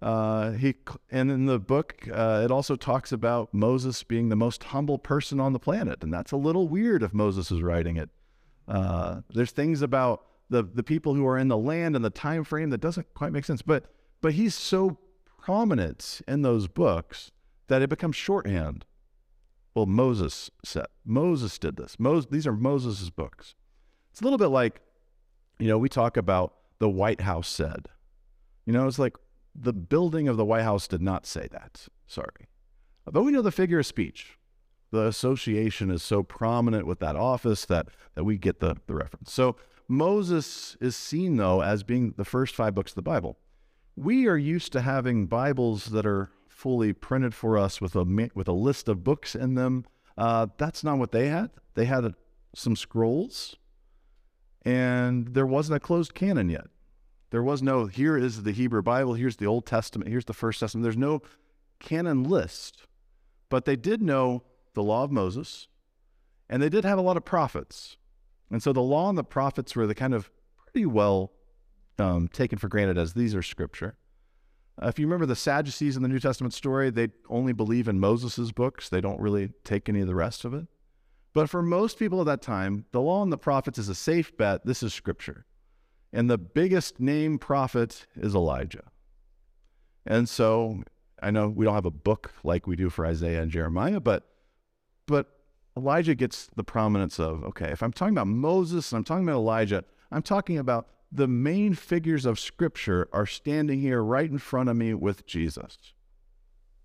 Uh, 0.00 0.52
he 0.52 0.74
and 1.10 1.30
in 1.30 1.44
the 1.44 1.58
book, 1.58 2.08
uh, 2.10 2.42
it 2.42 2.50
also 2.50 2.76
talks 2.76 3.12
about 3.12 3.52
Moses 3.52 4.02
being 4.02 4.30
the 4.30 4.36
most 4.36 4.64
humble 4.64 4.98
person 4.98 5.38
on 5.38 5.52
the 5.52 5.58
planet, 5.58 6.02
and 6.02 6.12
that's 6.12 6.32
a 6.32 6.36
little 6.36 6.66
weird 6.66 7.02
if 7.02 7.12
Moses 7.12 7.50
is 7.52 7.62
writing 7.62 7.98
it. 7.98 8.08
Uh, 8.66 9.20
there's 9.34 9.50
things 9.50 9.82
about 9.82 10.24
the 10.54 10.62
the 10.62 10.84
people 10.84 11.14
who 11.14 11.26
are 11.26 11.36
in 11.36 11.48
the 11.48 11.58
land 11.58 11.96
and 11.96 12.04
the 12.04 12.10
time 12.10 12.44
frame 12.44 12.70
that 12.70 12.80
doesn't 12.80 13.12
quite 13.12 13.32
make 13.32 13.44
sense. 13.44 13.60
But 13.60 13.86
but 14.20 14.34
he's 14.34 14.54
so 14.54 14.98
prominent 15.42 16.22
in 16.28 16.42
those 16.42 16.68
books 16.68 17.32
that 17.66 17.82
it 17.82 17.90
becomes 17.90 18.16
shorthand. 18.16 18.86
Well, 19.74 19.86
Moses 19.86 20.50
said 20.64 20.86
Moses 21.04 21.58
did 21.58 21.76
this. 21.76 21.98
Moses, 21.98 22.30
these 22.30 22.46
are 22.46 22.52
Moses' 22.52 23.10
books. 23.10 23.56
It's 24.12 24.20
a 24.20 24.24
little 24.24 24.38
bit 24.38 24.46
like, 24.46 24.80
you 25.58 25.66
know, 25.66 25.76
we 25.76 25.88
talk 25.88 26.16
about 26.16 26.54
the 26.78 26.88
White 26.88 27.22
House 27.22 27.48
said. 27.48 27.88
You 28.64 28.72
know, 28.72 28.86
it's 28.86 28.98
like 28.98 29.16
the 29.54 29.72
building 29.72 30.28
of 30.28 30.36
the 30.36 30.44
White 30.44 30.62
House 30.62 30.86
did 30.86 31.02
not 31.02 31.26
say 31.26 31.48
that. 31.50 31.88
Sorry. 32.06 32.48
But 33.10 33.22
we 33.22 33.32
know 33.32 33.42
the 33.42 33.50
figure 33.50 33.80
of 33.80 33.86
speech 33.86 34.38
the 34.94 35.06
association 35.06 35.90
is 35.90 36.02
so 36.02 36.22
prominent 36.22 36.86
with 36.86 37.00
that 37.00 37.16
office 37.16 37.64
that, 37.66 37.88
that 38.14 38.24
we 38.24 38.38
get 38.38 38.60
the, 38.60 38.76
the 38.86 38.94
reference. 38.94 39.32
So 39.32 39.56
Moses 39.88 40.76
is 40.80 40.96
seen, 40.96 41.36
though, 41.36 41.62
as 41.62 41.82
being 41.82 42.14
the 42.16 42.24
first 42.24 42.54
five 42.54 42.74
books 42.74 42.92
of 42.92 42.96
the 42.96 43.02
Bible. 43.02 43.38
We 43.96 44.26
are 44.26 44.36
used 44.36 44.72
to 44.72 44.80
having 44.80 45.26
Bibles 45.26 45.86
that 45.86 46.06
are 46.06 46.30
fully 46.48 46.92
printed 46.92 47.34
for 47.34 47.58
us 47.58 47.80
with 47.80 47.94
a, 47.94 48.30
with 48.34 48.48
a 48.48 48.52
list 48.52 48.88
of 48.88 49.04
books 49.04 49.34
in 49.34 49.54
them. 49.54 49.84
Uh, 50.16 50.46
that's 50.56 50.82
not 50.82 50.98
what 50.98 51.12
they 51.12 51.28
had. 51.28 51.50
They 51.74 51.84
had 51.84 52.04
a, 52.04 52.14
some 52.54 52.76
scrolls, 52.76 53.56
and 54.62 55.34
there 55.34 55.46
wasn't 55.46 55.76
a 55.76 55.80
closed 55.80 56.14
canon 56.14 56.48
yet. 56.48 56.66
There 57.30 57.42
was 57.42 57.62
no, 57.62 57.86
here 57.86 58.16
is 58.16 58.44
the 58.44 58.52
Hebrew 58.52 58.82
Bible, 58.82 59.14
here's 59.14 59.36
the 59.36 59.46
Old 59.46 59.66
Testament, 59.66 60.08
here's 60.08 60.24
the 60.24 60.32
First 60.32 60.60
Testament. 60.60 60.84
There's 60.84 60.96
no 60.96 61.22
canon 61.80 62.24
list. 62.24 62.86
But 63.48 63.64
they 63.64 63.76
did 63.76 64.00
know 64.00 64.44
the 64.74 64.82
law 64.82 65.04
of 65.04 65.10
Moses, 65.10 65.68
and 66.48 66.62
they 66.62 66.68
did 66.68 66.84
have 66.84 66.98
a 66.98 67.02
lot 67.02 67.16
of 67.16 67.24
prophets. 67.24 67.96
And 68.50 68.62
so 68.62 68.72
the 68.72 68.80
law 68.80 69.08
and 69.08 69.18
the 69.18 69.24
prophets 69.24 69.74
were 69.74 69.86
the 69.86 69.94
kind 69.94 70.14
of 70.14 70.30
pretty 70.56 70.86
well 70.86 71.32
um, 71.98 72.28
taken 72.28 72.58
for 72.58 72.68
granted 72.68 72.98
as 72.98 73.14
these 73.14 73.34
are 73.34 73.42
scripture. 73.42 73.96
Uh, 74.80 74.88
if 74.88 74.98
you 74.98 75.06
remember 75.06 75.26
the 75.26 75.36
Sadducees 75.36 75.96
in 75.96 76.02
the 76.02 76.08
New 76.08 76.18
Testament 76.18 76.52
story, 76.52 76.90
they 76.90 77.08
only 77.28 77.52
believe 77.52 77.88
in 77.88 78.00
Moses' 78.00 78.50
books. 78.52 78.88
They 78.88 79.00
don't 79.00 79.20
really 79.20 79.50
take 79.62 79.88
any 79.88 80.00
of 80.00 80.06
the 80.06 80.14
rest 80.14 80.44
of 80.44 80.52
it. 80.52 80.66
But 81.32 81.50
for 81.50 81.62
most 81.62 81.98
people 81.98 82.20
at 82.20 82.26
that 82.26 82.42
time, 82.42 82.86
the 82.92 83.00
law 83.00 83.22
and 83.22 83.32
the 83.32 83.38
prophets 83.38 83.78
is 83.78 83.88
a 83.88 83.94
safe 83.94 84.36
bet. 84.36 84.64
This 84.64 84.82
is 84.82 84.94
scripture. 84.94 85.46
And 86.12 86.30
the 86.30 86.38
biggest 86.38 87.00
name 87.00 87.38
prophet 87.38 88.06
is 88.16 88.34
Elijah. 88.34 88.84
And 90.06 90.28
so 90.28 90.82
I 91.20 91.30
know 91.30 91.48
we 91.48 91.64
don't 91.64 91.74
have 91.74 91.86
a 91.86 91.90
book 91.90 92.32
like 92.44 92.66
we 92.66 92.76
do 92.76 92.90
for 92.90 93.06
Isaiah 93.06 93.42
and 93.42 93.50
Jeremiah, 93.50 94.00
but 94.00 94.28
but 95.06 95.28
Elijah 95.76 96.14
gets 96.14 96.48
the 96.54 96.64
prominence 96.64 97.18
of, 97.18 97.42
okay, 97.44 97.70
if 97.70 97.82
I'm 97.82 97.92
talking 97.92 98.14
about 98.14 98.28
Moses 98.28 98.92
and 98.92 98.98
I'm 98.98 99.04
talking 99.04 99.24
about 99.24 99.38
Elijah, 99.38 99.84
I'm 100.10 100.22
talking 100.22 100.58
about 100.58 100.88
the 101.10 101.26
main 101.26 101.74
figures 101.74 102.26
of 102.26 102.38
Scripture 102.38 103.08
are 103.12 103.26
standing 103.26 103.80
here 103.80 104.02
right 104.02 104.30
in 104.30 104.38
front 104.38 104.68
of 104.68 104.76
me 104.76 104.94
with 104.94 105.26
Jesus. 105.26 105.78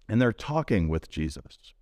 And 0.07 0.21
they're 0.21 0.33
talking 0.33 0.89
with 0.89 1.09
Jesus. 1.09 1.73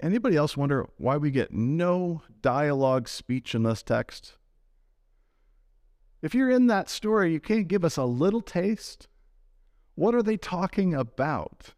Anybody 0.00 0.36
else 0.36 0.56
wonder 0.56 0.88
why 0.98 1.16
we 1.16 1.30
get 1.30 1.52
no 1.52 2.22
dialogue 2.40 3.08
speech 3.08 3.54
in 3.54 3.62
this 3.62 3.82
text? 3.82 4.34
If 6.22 6.34
you're 6.34 6.50
in 6.50 6.66
that 6.66 6.90
story, 6.90 7.32
you 7.32 7.40
can't 7.40 7.68
give 7.68 7.84
us 7.84 7.96
a 7.96 8.04
little 8.04 8.40
taste. 8.40 9.08
What 9.94 10.14
are 10.14 10.22
they 10.22 10.36
talking 10.36 10.94
about? 10.94 11.74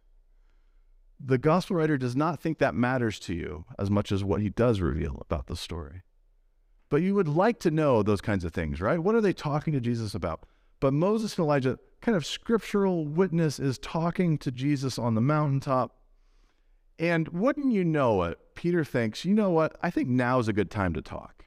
The 1.18 1.38
gospel 1.38 1.76
writer 1.76 1.97
does 1.97 2.16
not 2.16 2.40
think 2.40 2.59
that 2.59 2.75
matters 2.75 3.18
to 3.21 3.35
you 3.35 3.64
as 3.78 3.90
much 3.90 4.12
as 4.12 4.25
what 4.25 4.40
he 4.40 4.49
does 4.50 4.80
reveal 4.80 5.18
about 5.21 5.47
the 5.47 5.56
story. 5.56 6.02
But 6.90 7.02
you 7.02 7.14
would 7.14 7.28
like 7.28 7.59
to 7.61 7.71
know 7.71 8.02
those 8.02 8.21
kinds 8.21 8.44
of 8.44 8.52
things, 8.52 8.80
right? 8.80 8.99
What 8.99 9.14
are 9.14 9.21
they 9.21 9.33
talking 9.33 9.73
to 9.73 9.80
Jesus 9.80 10.14
about? 10.14 10.44
But 10.80 10.92
Moses 10.92 11.37
and 11.38 11.44
Elijah, 11.44 11.78
kind 12.00 12.16
of 12.16 12.26
scriptural 12.26 13.06
witness, 13.06 13.59
is 13.59 13.78
talking 13.78 14.38
to 14.38 14.52
Jesus 14.52 14.99
on 14.99 15.14
the 15.14 15.21
mountaintop. 15.21 15.97
And 16.99 17.28
wouldn't 17.28 17.73
you 17.73 17.85
know 17.85 18.23
it, 18.25 18.38
Peter 18.54 18.85
thinks, 18.85 19.25
you 19.25 19.35
know 19.35 19.50
what? 19.50 19.76
I 19.83 19.90
think 19.90 20.09
now 20.09 20.38
is 20.38 20.49
a 20.49 20.52
good 20.52 20.71
time 20.71 20.92
to 20.94 21.02
talk. 21.02 21.47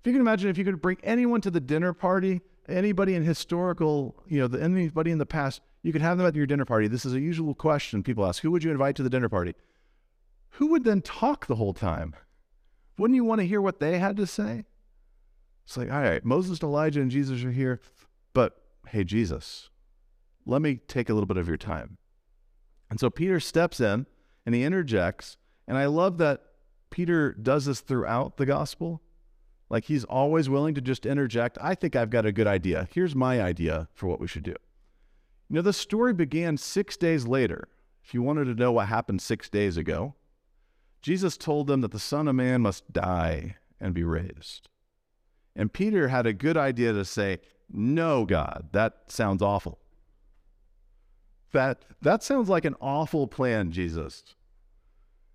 If 0.00 0.06
you 0.06 0.12
can 0.12 0.20
imagine 0.20 0.50
if 0.50 0.58
you 0.58 0.64
could 0.64 0.82
bring 0.82 0.98
anyone 1.02 1.40
to 1.40 1.50
the 1.50 1.60
dinner 1.60 1.92
party, 1.92 2.40
anybody 2.68 3.14
in 3.14 3.22
historical, 3.22 4.16
you 4.28 4.38
know, 4.38 4.48
the, 4.48 4.62
anybody 4.62 5.10
in 5.10 5.18
the 5.18 5.26
past, 5.26 5.62
you 5.86 5.92
could 5.92 6.02
have 6.02 6.18
them 6.18 6.26
at 6.26 6.34
your 6.34 6.46
dinner 6.46 6.64
party. 6.64 6.88
This 6.88 7.06
is 7.06 7.14
a 7.14 7.20
usual 7.20 7.54
question 7.54 8.02
people 8.02 8.26
ask 8.26 8.42
Who 8.42 8.50
would 8.50 8.64
you 8.64 8.72
invite 8.72 8.96
to 8.96 9.04
the 9.04 9.08
dinner 9.08 9.28
party? 9.28 9.54
Who 10.50 10.66
would 10.72 10.82
then 10.82 11.00
talk 11.00 11.46
the 11.46 11.54
whole 11.54 11.72
time? 11.72 12.16
Wouldn't 12.98 13.14
you 13.14 13.22
want 13.22 13.40
to 13.40 13.46
hear 13.46 13.60
what 13.60 13.78
they 13.78 14.00
had 14.00 14.16
to 14.16 14.26
say? 14.26 14.64
It's 15.64 15.76
like, 15.76 15.92
all 15.92 16.00
right, 16.00 16.24
Moses, 16.24 16.60
Elijah, 16.60 17.00
and 17.00 17.08
Jesus 17.08 17.44
are 17.44 17.52
here, 17.52 17.80
but 18.34 18.60
hey, 18.88 19.04
Jesus, 19.04 19.70
let 20.44 20.60
me 20.60 20.80
take 20.88 21.08
a 21.08 21.14
little 21.14 21.26
bit 21.26 21.36
of 21.36 21.46
your 21.46 21.56
time. 21.56 21.98
And 22.90 22.98
so 22.98 23.08
Peter 23.08 23.38
steps 23.38 23.78
in 23.78 24.06
and 24.44 24.56
he 24.56 24.64
interjects. 24.64 25.36
And 25.68 25.78
I 25.78 25.86
love 25.86 26.18
that 26.18 26.42
Peter 26.90 27.32
does 27.32 27.66
this 27.66 27.78
throughout 27.78 28.38
the 28.38 28.46
gospel. 28.46 29.02
Like 29.70 29.84
he's 29.84 30.02
always 30.02 30.48
willing 30.48 30.74
to 30.74 30.80
just 30.80 31.06
interject. 31.06 31.58
I 31.60 31.76
think 31.76 31.94
I've 31.94 32.10
got 32.10 32.26
a 32.26 32.32
good 32.32 32.48
idea. 32.48 32.88
Here's 32.92 33.14
my 33.14 33.40
idea 33.40 33.86
for 33.94 34.08
what 34.08 34.18
we 34.18 34.26
should 34.26 34.42
do. 34.42 34.56
You 35.48 35.56
know, 35.56 35.62
the 35.62 35.72
story 35.72 36.12
began 36.12 36.56
six 36.56 36.96
days 36.96 37.26
later. 37.26 37.68
If 38.04 38.14
you 38.14 38.22
wanted 38.22 38.44
to 38.44 38.54
know 38.54 38.72
what 38.72 38.88
happened 38.88 39.22
six 39.22 39.48
days 39.48 39.76
ago, 39.76 40.14
Jesus 41.02 41.36
told 41.36 41.66
them 41.66 41.80
that 41.82 41.92
the 41.92 41.98
Son 41.98 42.26
of 42.28 42.34
Man 42.34 42.62
must 42.62 42.92
die 42.92 43.56
and 43.80 43.94
be 43.94 44.02
raised. 44.02 44.68
And 45.54 45.72
Peter 45.72 46.08
had 46.08 46.26
a 46.26 46.32
good 46.32 46.56
idea 46.56 46.92
to 46.92 47.04
say, 47.04 47.38
No, 47.72 48.24
God, 48.24 48.68
that 48.72 49.04
sounds 49.08 49.42
awful. 49.42 49.78
That, 51.52 51.84
that 52.02 52.22
sounds 52.22 52.48
like 52.48 52.64
an 52.64 52.74
awful 52.80 53.26
plan, 53.26 53.70
Jesus. 53.70 54.22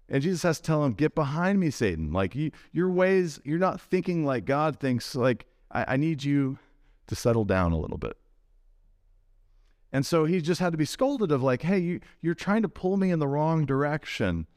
And 0.07 0.21
Jesus 0.21 0.43
has 0.43 0.57
to 0.57 0.63
tell 0.63 0.83
him, 0.83 0.93
Get 0.93 1.15
behind 1.15 1.59
me, 1.59 1.71
Satan. 1.71 2.11
Like, 2.11 2.35
you, 2.35 2.51
your 2.71 2.89
ways, 2.89 3.39
you're 3.43 3.57
not 3.57 3.81
thinking 3.81 4.25
like 4.25 4.45
God 4.45 4.79
thinks. 4.79 5.15
Like, 5.15 5.45
I, 5.71 5.93
I 5.93 5.97
need 5.97 6.23
you 6.23 6.59
to 7.07 7.15
settle 7.15 7.45
down 7.45 7.71
a 7.71 7.77
little 7.77 7.97
bit. 7.97 8.17
And 9.91 10.05
so 10.05 10.25
he 10.25 10.41
just 10.41 10.61
had 10.61 10.71
to 10.71 10.77
be 10.77 10.85
scolded 10.85 11.31
of 11.31 11.43
like, 11.43 11.63
hey, 11.63 11.79
you, 11.79 11.99
you're 12.21 12.33
trying 12.33 12.61
to 12.61 12.69
pull 12.69 12.97
me 12.97 13.11
in 13.11 13.19
the 13.19 13.27
wrong 13.27 13.65
direction. 13.65 14.47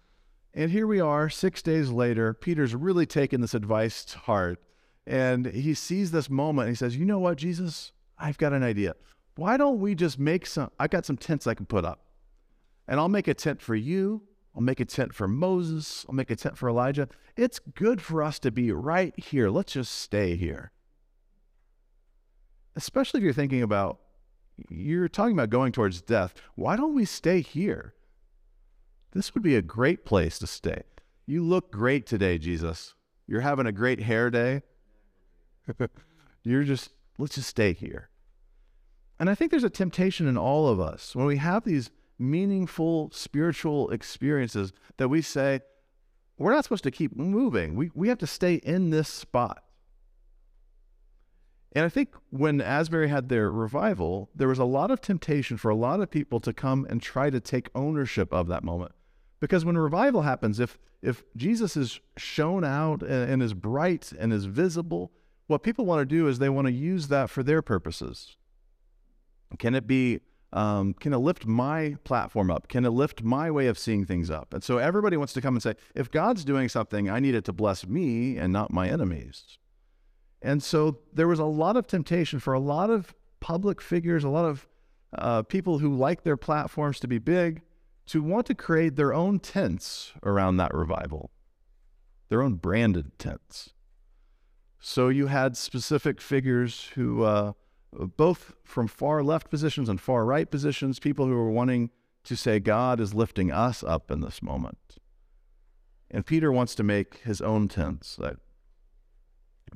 And 0.53 0.71
here 0.71 0.87
we 0.87 1.01
are, 1.01 1.29
six 1.29 1.61
days 1.61 1.91
later. 1.91 2.33
Peter's 2.33 2.75
really 2.75 3.07
taken 3.07 3.41
this 3.41 3.55
advice 3.55 4.05
to 4.07 4.19
heart. 4.19 4.63
And 5.07 5.47
he 5.47 5.75
sees 5.75 6.13
this 6.13 6.31
moment 6.31 6.69
and 6.69 6.77
he 6.77 6.79
says, 6.79 6.97
You 6.97 7.05
know 7.05 7.19
what, 7.19 7.37
Jesus? 7.37 7.93
I've 8.17 8.39
got 8.39 8.53
an 8.53 8.63
idea. 8.63 8.95
Why 9.37 9.57
don't 9.57 9.81
we 9.81 9.97
just 9.97 10.19
make 10.19 10.47
some? 10.47 10.71
I've 10.79 10.91
got 10.91 11.05
some 11.05 11.17
tents 11.17 11.47
I 11.47 11.55
can 11.55 11.67
put 11.67 11.85
up. 11.85 12.05
And 12.87 13.01
I'll 13.01 13.09
make 13.09 13.27
a 13.27 13.35
tent 13.35 13.61
for 13.61 13.75
you. 13.75 14.23
I'll 14.55 14.63
make 14.63 14.79
a 14.79 14.85
tent 14.85 15.13
for 15.13 15.27
Moses. 15.27 16.07
I'll 16.09 16.15
make 16.15 16.31
a 16.31 16.37
tent 16.37 16.57
for 16.57 16.69
Elijah. 16.69 17.09
It's 17.37 17.59
good 17.59 18.01
for 18.01 18.23
us 18.23 18.39
to 18.41 18.53
be 18.53 18.71
right 18.71 19.19
here. 19.19 19.51
Let's 19.51 19.73
just 19.73 19.93
stay 19.93 20.37
here. 20.37 20.71
Especially 22.77 23.19
if 23.19 23.25
you're 23.25 23.33
thinking 23.33 23.63
about, 23.63 23.99
you're 24.69 25.09
talking 25.09 25.35
about 25.35 25.51
going 25.51 25.73
towards 25.73 26.03
death. 26.03 26.35
Why 26.55 26.77
don't 26.77 26.95
we 26.95 27.05
stay 27.05 27.41
here? 27.41 27.95
This 29.13 29.35
would 29.35 29.43
be 29.43 29.57
a 29.57 29.63
great 29.63 30.05
place 30.05 30.39
to 30.41 30.47
stay. 30.47 30.83
You 31.27 31.43
look 31.43 31.71
great 31.71 32.07
today, 32.07 32.39
Jesus. 32.39 32.95
You're 33.27 33.41
having 33.41 33.67
a 33.67 33.73
great 33.73 34.01
hair 34.01 34.31
day. 34.31 34.63
You're 36.43 36.65
just, 36.65 36.91
let's 37.19 37.37
just 37.37 37.49
stay 37.49 37.73
here. 37.73 38.11
And 39.19 39.31
I 39.31 39.35
think 39.35 39.51
there's 39.51 39.65
a 39.65 39.71
temptation 39.71 40.27
in 40.27 40.37
all 40.37 40.69
of 40.69 40.81
us 40.81 41.15
when 41.15 41.27
we 41.27 41.37
have 41.39 41.65
these 41.65 41.91
meaningful 42.19 43.11
spiritual 43.13 43.91
experiences 43.91 44.73
that 44.97 45.09
we 45.09 45.23
say, 45.23 45.61
we're 46.37 46.53
not 46.53 46.65
supposed 46.65 46.85
to 46.85 46.91
keep 46.91 47.17
moving. 47.17 47.77
We, 47.77 47.91
we 47.95 48.09
have 48.09 48.19
to 48.19 48.27
stay 48.27 48.55
in 48.57 48.91
this 48.91 49.09
spot. 49.09 49.64
And 51.75 51.85
I 51.85 51.89
think 51.89 52.15
when 52.31 52.61
Asbury 52.61 53.09
had 53.09 53.29
their 53.29 53.51
revival, 53.51 54.31
there 54.35 54.49
was 54.49 54.61
a 54.61 54.65
lot 54.65 54.93
of 54.93 55.01
temptation 55.01 55.57
for 55.57 55.71
a 55.71 55.75
lot 55.75 56.01
of 56.01 56.11
people 56.11 56.39
to 56.41 56.53
come 56.53 56.87
and 56.89 57.03
try 57.03 57.31
to 57.31 57.41
take 57.41 57.69
ownership 57.75 58.33
of 58.33 58.47
that 58.49 58.63
moment. 58.63 58.93
Because 59.41 59.65
when 59.65 59.77
revival 59.77 60.23
happens, 60.23 60.61
if 60.61 60.79
if 61.03 61.23
Jesus 61.37 61.77
is 61.77 62.01
shown 62.17 62.65
out 62.65 63.03
and, 63.03 63.31
and 63.31 63.43
is 63.43 63.53
bright 63.53 64.11
and 64.19 64.33
is 64.33 64.47
visible, 64.47 65.13
what 65.49 65.63
people 65.63 65.85
want 65.85 66.01
to 66.01 66.07
do 66.07 66.29
is 66.29 66.39
they 66.39 66.49
want 66.49 66.67
to 66.67 66.73
use 66.73 67.09
that 67.09 67.29
for 67.29 67.43
their 67.43 67.61
purposes. 67.61 68.37
Can 69.59 69.75
it 69.75 69.87
be? 69.87 70.21
Um, 70.53 70.95
can 70.95 71.13
it 71.13 71.19
lift 71.19 71.47
my 71.47 71.97
platform 72.05 72.49
up? 72.49 72.69
Can 72.69 72.85
it 72.85 72.91
lift 72.91 73.25
my 73.25 73.51
way 73.51 73.67
of 73.67 73.77
seeing 73.77 74.07
things 74.07 74.31
up? 74.31 74.55
And 74.55 74.63
so 74.63 74.79
everybody 74.79 75.17
wants 75.17 75.33
to 75.33 75.41
come 75.41 75.57
and 75.57 75.63
say, 75.63 75.75
if 75.97 76.13
God's 76.13 76.45
doing 76.45 76.69
something, 76.69 77.11
I 77.11 77.19
need 77.19 77.35
it 77.35 77.45
to 77.47 77.53
bless 77.53 77.85
me 77.85 78.39
and 78.39 78.53
not 78.53 78.73
my 78.73 78.89
enemies. 78.89 79.59
And 80.45 80.63
so 80.63 80.99
there 81.11 81.27
was 81.27 81.39
a 81.39 81.47
lot 81.47 81.75
of 81.75 81.87
temptation 81.87 82.39
for 82.39 82.53
a 82.53 82.61
lot 82.61 82.91
of 82.91 83.15
public 83.41 83.81
figures, 83.81 84.25
a 84.25 84.29
lot 84.29 84.45
of 84.45 84.69
uh, 85.17 85.43
people 85.43 85.79
who 85.79 85.97
like 85.97 86.23
their 86.23 86.37
platforms 86.37 87.01
to 87.01 87.09
be 87.09 87.19
big, 87.19 87.63
to 88.07 88.23
want 88.23 88.47
to 88.47 88.55
create 88.55 88.97
their 88.97 89.15
own 89.15 89.39
tents 89.39 90.13
around 90.23 90.59
that 90.59 90.75
revival, 90.75 91.31
their 92.29 92.43
own 92.43 92.57
branded 92.57 93.19
tents. 93.19 93.73
So 94.79 95.09
you 95.09 95.29
had 95.29 95.57
specific 95.57 96.21
figures 96.21 96.91
who, 96.95 97.23
uh, 97.23 97.53
both 97.91 98.53
from 98.65 98.87
far 98.87 99.23
left 99.23 99.49
positions 99.49 99.89
and 99.89 99.99
far 99.99 100.27
right 100.27 100.51
positions, 100.51 100.99
people 100.99 101.25
who 101.27 101.35
were 101.35 101.51
wanting 101.51 101.89
to 102.25 102.37
say, 102.37 102.61
God 102.61 103.01
is 103.01 103.15
lifting 103.15 103.51
us 103.51 103.83
up 103.83 104.11
in 104.11 104.21
this 104.21 104.43
moment. 104.43 104.99
And 106.11 106.27
Peter 106.27 106.53
wants 106.53 106.75
to 106.75 106.83
make 106.83 107.21
his 107.25 107.41
own 107.41 107.67
tents 107.67 108.17
that 108.17 108.37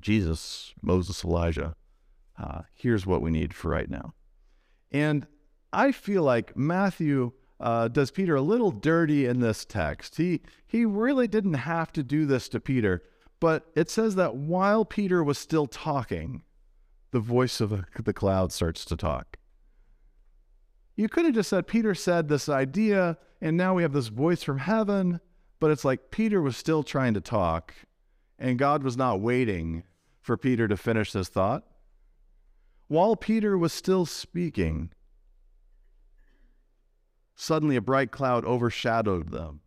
Jesus, 0.01 0.73
Moses, 0.83 1.25
Elijah, 1.25 1.75
uh, 2.39 2.63
here's 2.75 3.07
what 3.07 3.23
we 3.23 3.31
need 3.31 3.53
for 3.55 3.71
right 3.71 3.91
now. 3.91 4.15
And 4.91 5.27
I 5.73 5.93
feel 5.93 6.23
like 6.23 6.57
Matthew 6.57 7.33
uh, 7.61 7.89
does 7.89 8.11
Peter 8.11 8.37
a 8.37 8.43
little 8.43 8.71
dirty 8.71 9.27
in 9.27 9.41
this 9.41 9.65
text. 9.65 10.17
He, 10.17 10.41
he 10.67 10.85
really 10.85 11.27
didn't 11.27 11.55
have 11.55 11.93
to 11.93 12.03
do 12.03 12.27
this 12.27 12.49
to 12.51 12.61
Peter, 12.61 13.03
but 13.41 13.67
it 13.75 13.91
says 13.91 14.15
that 14.15 14.37
while 14.37 14.85
Peter 14.85 15.23
was 15.23 15.39
still 15.39 15.67
talking, 15.67 16.43
the 17.11 17.21
voice 17.21 17.61
of 17.61 17.85
the 18.05 18.13
cloud 18.13 18.53
starts 18.53 18.85
to 18.87 18.97
talk. 18.97 19.37
You 20.97 21.09
could 21.09 21.25
have 21.27 21.35
just 21.35 21.51
said, 21.51 21.67
Peter 21.67 21.95
said 21.95 22.29
this 22.29 22.49
idea, 22.49 23.19
and 23.41 23.57
now 23.57 23.75
we 23.75 23.83
have 23.83 23.93
this 23.93 24.09
voice 24.09 24.43
from 24.43 24.59
heaven, 24.59 25.21
but 25.61 25.71
it's 25.71 25.85
like 25.85 26.11
Peter 26.11 26.41
was 26.41 26.57
still 26.57 26.83
trying 26.83 27.15
to 27.15 27.21
talk, 27.21 27.73
and 28.39 28.59
God 28.59 28.83
was 28.83 28.97
not 28.97 29.21
waiting 29.21 29.85
for 30.29 30.37
Peter 30.37 30.69
to 30.69 30.77
finish 30.77 31.11
this 31.11 31.31
thought. 31.31 31.65
While 32.87 33.17
Peter 33.17 33.57
was 33.57 33.73
still 33.73 34.05
speaking, 34.05 34.91
Suddenly, 37.35 37.77
a 37.77 37.81
bright 37.81 38.11
cloud 38.11 38.45
overshadowed 38.45 39.31
them. 39.31 39.61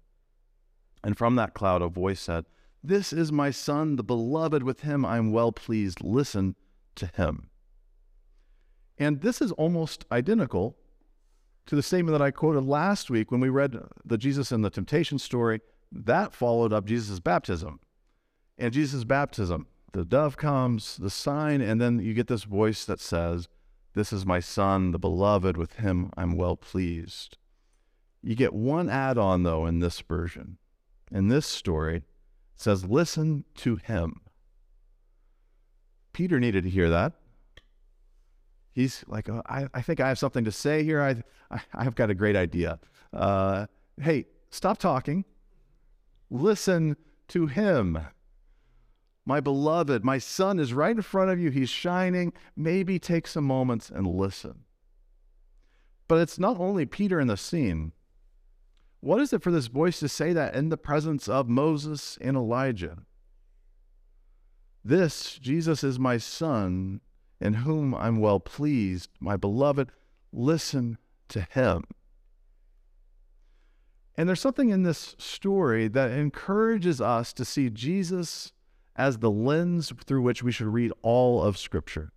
And 1.04 1.18
from 1.18 1.36
that 1.38 1.56
cloud, 1.56 1.82
a 1.82 1.88
voice 1.88 2.20
said, 2.20 2.46
This 2.84 3.12
is 3.12 3.32
my 3.32 3.50
son, 3.50 3.96
the 3.96 4.04
beloved. 4.04 4.62
With 4.62 4.82
him 4.82 5.04
I 5.04 5.18
am 5.18 5.32
well 5.32 5.52
pleased. 5.52 6.04
Listen 6.04 6.56
to 6.96 7.08
him. 7.08 7.50
And 9.00 9.22
this 9.22 9.42
is 9.42 9.54
almost 9.54 10.06
identical 10.12 10.78
to 11.66 11.76
the 11.76 11.82
statement 11.82 12.16
that 12.16 12.24
I 12.24 12.30
quoted 12.30 12.66
last 12.66 13.10
week 13.10 13.32
when 13.32 13.42
we 13.42 13.50
read 13.50 13.76
the 14.06 14.18
Jesus 14.18 14.52
and 14.52 14.64
the 14.64 14.70
temptation 14.70 15.18
story. 15.18 15.62
That 15.92 16.34
followed 16.34 16.72
up 16.72 16.86
Jesus' 16.86 17.20
baptism. 17.20 17.80
And 18.60 18.74
Jesus' 18.74 19.06
baptism, 19.06 19.66
the 19.94 20.06
dove 20.06 20.38
comes, 20.38 20.98
the 20.98 21.10
sign, 21.10 21.62
and 21.62 21.82
then 21.82 22.00
you 22.00 22.14
get 22.14 22.28
this 22.28 22.44
voice 22.44 22.86
that 22.86 23.00
says, 23.00 23.48
This 23.94 24.14
is 24.14 24.26
my 24.26 24.40
son, 24.40 24.92
the 24.92 25.00
beloved, 25.00 25.58
with 25.58 25.74
him 25.74 26.12
I'm 26.16 26.36
well 26.36 26.56
pleased. 26.56 27.38
You 28.24 28.36
get 28.36 28.54
one 28.54 28.90
add 28.90 29.18
on, 29.18 29.44
though, 29.44 29.66
in 29.66 29.80
this 29.80 30.00
version. 30.02 30.58
In 31.12 31.28
this 31.28 31.46
story, 31.46 31.98
it 31.98 32.04
says, 32.56 32.86
Listen 32.86 33.44
to 33.58 33.76
him. 33.76 34.22
Peter 36.14 36.40
needed 36.40 36.64
to 36.64 36.70
hear 36.70 36.90
that. 36.90 37.14
He's 38.74 39.04
like, 39.08 39.30
oh, 39.30 39.42
I, 39.46 39.68
I 39.74 39.82
think 39.82 40.00
I 40.00 40.08
have 40.08 40.20
something 40.20 40.46
to 40.46 40.52
say 40.52 40.84
here. 40.84 41.02
I, 41.02 41.24
I, 41.50 41.62
I've 41.74 41.96
got 41.96 42.10
a 42.10 42.14
great 42.14 42.36
idea. 42.36 42.80
Uh, 43.12 43.68
hey, 44.02 44.26
stop 44.50 44.78
talking. 44.78 45.26
Listen 46.30 46.96
to 47.30 47.48
him. 47.48 48.00
My 49.32 49.40
beloved, 49.40 50.04
my 50.04 50.18
son 50.18 50.60
is 50.60 50.74
right 50.74 50.94
in 50.94 51.02
front 51.02 51.32
of 51.32 51.40
you. 51.40 51.52
He's 51.52 51.70
shining. 51.70 52.34
Maybe 52.54 53.00
take 53.00 53.26
some 53.26 53.46
moments 53.46 53.90
and 53.90 54.06
listen. 54.06 54.66
But 56.10 56.20
it's 56.20 56.38
not 56.38 56.60
only 56.60 56.86
Peter 56.86 57.18
in 57.18 57.28
the 57.28 57.38
scene. 57.38 57.94
What 59.00 59.22
is 59.22 59.32
it 59.32 59.42
for 59.42 59.50
this 59.50 59.68
voice 59.68 60.02
to 60.02 60.10
say 60.10 60.34
that 60.34 60.54
in 60.54 60.68
the 60.68 60.76
presence 60.76 61.30
of 61.30 61.48
Moses 61.48 62.18
and 62.20 62.36
Elijah? 62.36 63.04
This, 64.84 65.40
Jesus 65.40 65.82
is 65.82 65.98
my 65.98 66.18
son, 66.18 67.00
in 67.40 67.54
whom 67.54 67.96
I'm 67.96 68.20
well 68.20 68.42
pleased, 68.42 69.12
my 69.22 69.38
beloved. 69.38 69.94
Listen 70.34 70.98
to 71.30 71.48
him. 71.52 71.86
And 74.18 74.28
there's 74.28 74.42
something 74.42 74.72
in 74.72 74.84
this 74.84 75.16
story 75.18 75.88
that 75.88 76.12
encourages 76.12 77.00
us 77.00 77.32
to 77.32 77.46
see 77.46 77.70
Jesus 77.70 78.52
as 78.96 79.18
the 79.18 79.32
lens 79.32 79.92
through 80.06 80.22
which 80.22 80.44
we 80.44 80.52
should 80.52 80.68
read 80.68 80.92
all 81.02 81.42
of 81.42 81.58
Scripture. 81.58 82.12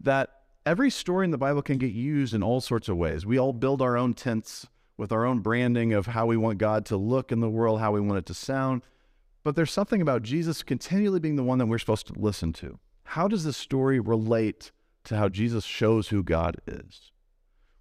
That 0.00 0.30
every 0.64 0.90
story 0.90 1.24
in 1.24 1.30
the 1.30 1.38
Bible 1.38 1.62
can 1.62 1.78
get 1.78 1.92
used 1.92 2.34
in 2.34 2.42
all 2.42 2.60
sorts 2.60 2.88
of 2.88 2.96
ways. 2.96 3.24
We 3.24 3.38
all 3.38 3.52
build 3.52 3.80
our 3.80 3.96
own 3.96 4.14
tents 4.14 4.66
with 4.96 5.12
our 5.12 5.24
own 5.24 5.40
branding 5.40 5.92
of 5.92 6.06
how 6.06 6.26
we 6.26 6.36
want 6.36 6.58
God 6.58 6.86
to 6.86 6.96
look 6.96 7.32
in 7.32 7.40
the 7.40 7.50
world, 7.50 7.80
how 7.80 7.92
we 7.92 8.00
want 8.00 8.18
it 8.18 8.26
to 8.26 8.34
sound. 8.34 8.82
But 9.44 9.54
there's 9.54 9.70
something 9.70 10.02
about 10.02 10.22
Jesus 10.22 10.62
continually 10.62 11.20
being 11.20 11.36
the 11.36 11.44
one 11.44 11.58
that 11.58 11.66
we're 11.66 11.78
supposed 11.78 12.08
to 12.08 12.18
listen 12.18 12.52
to. 12.54 12.78
How 13.04 13.28
does 13.28 13.44
this 13.44 13.56
story 13.56 14.00
relate 14.00 14.72
to 15.04 15.16
how 15.16 15.28
Jesus 15.28 15.64
shows 15.64 16.08
who 16.08 16.22
God 16.22 16.56
is? 16.66 17.12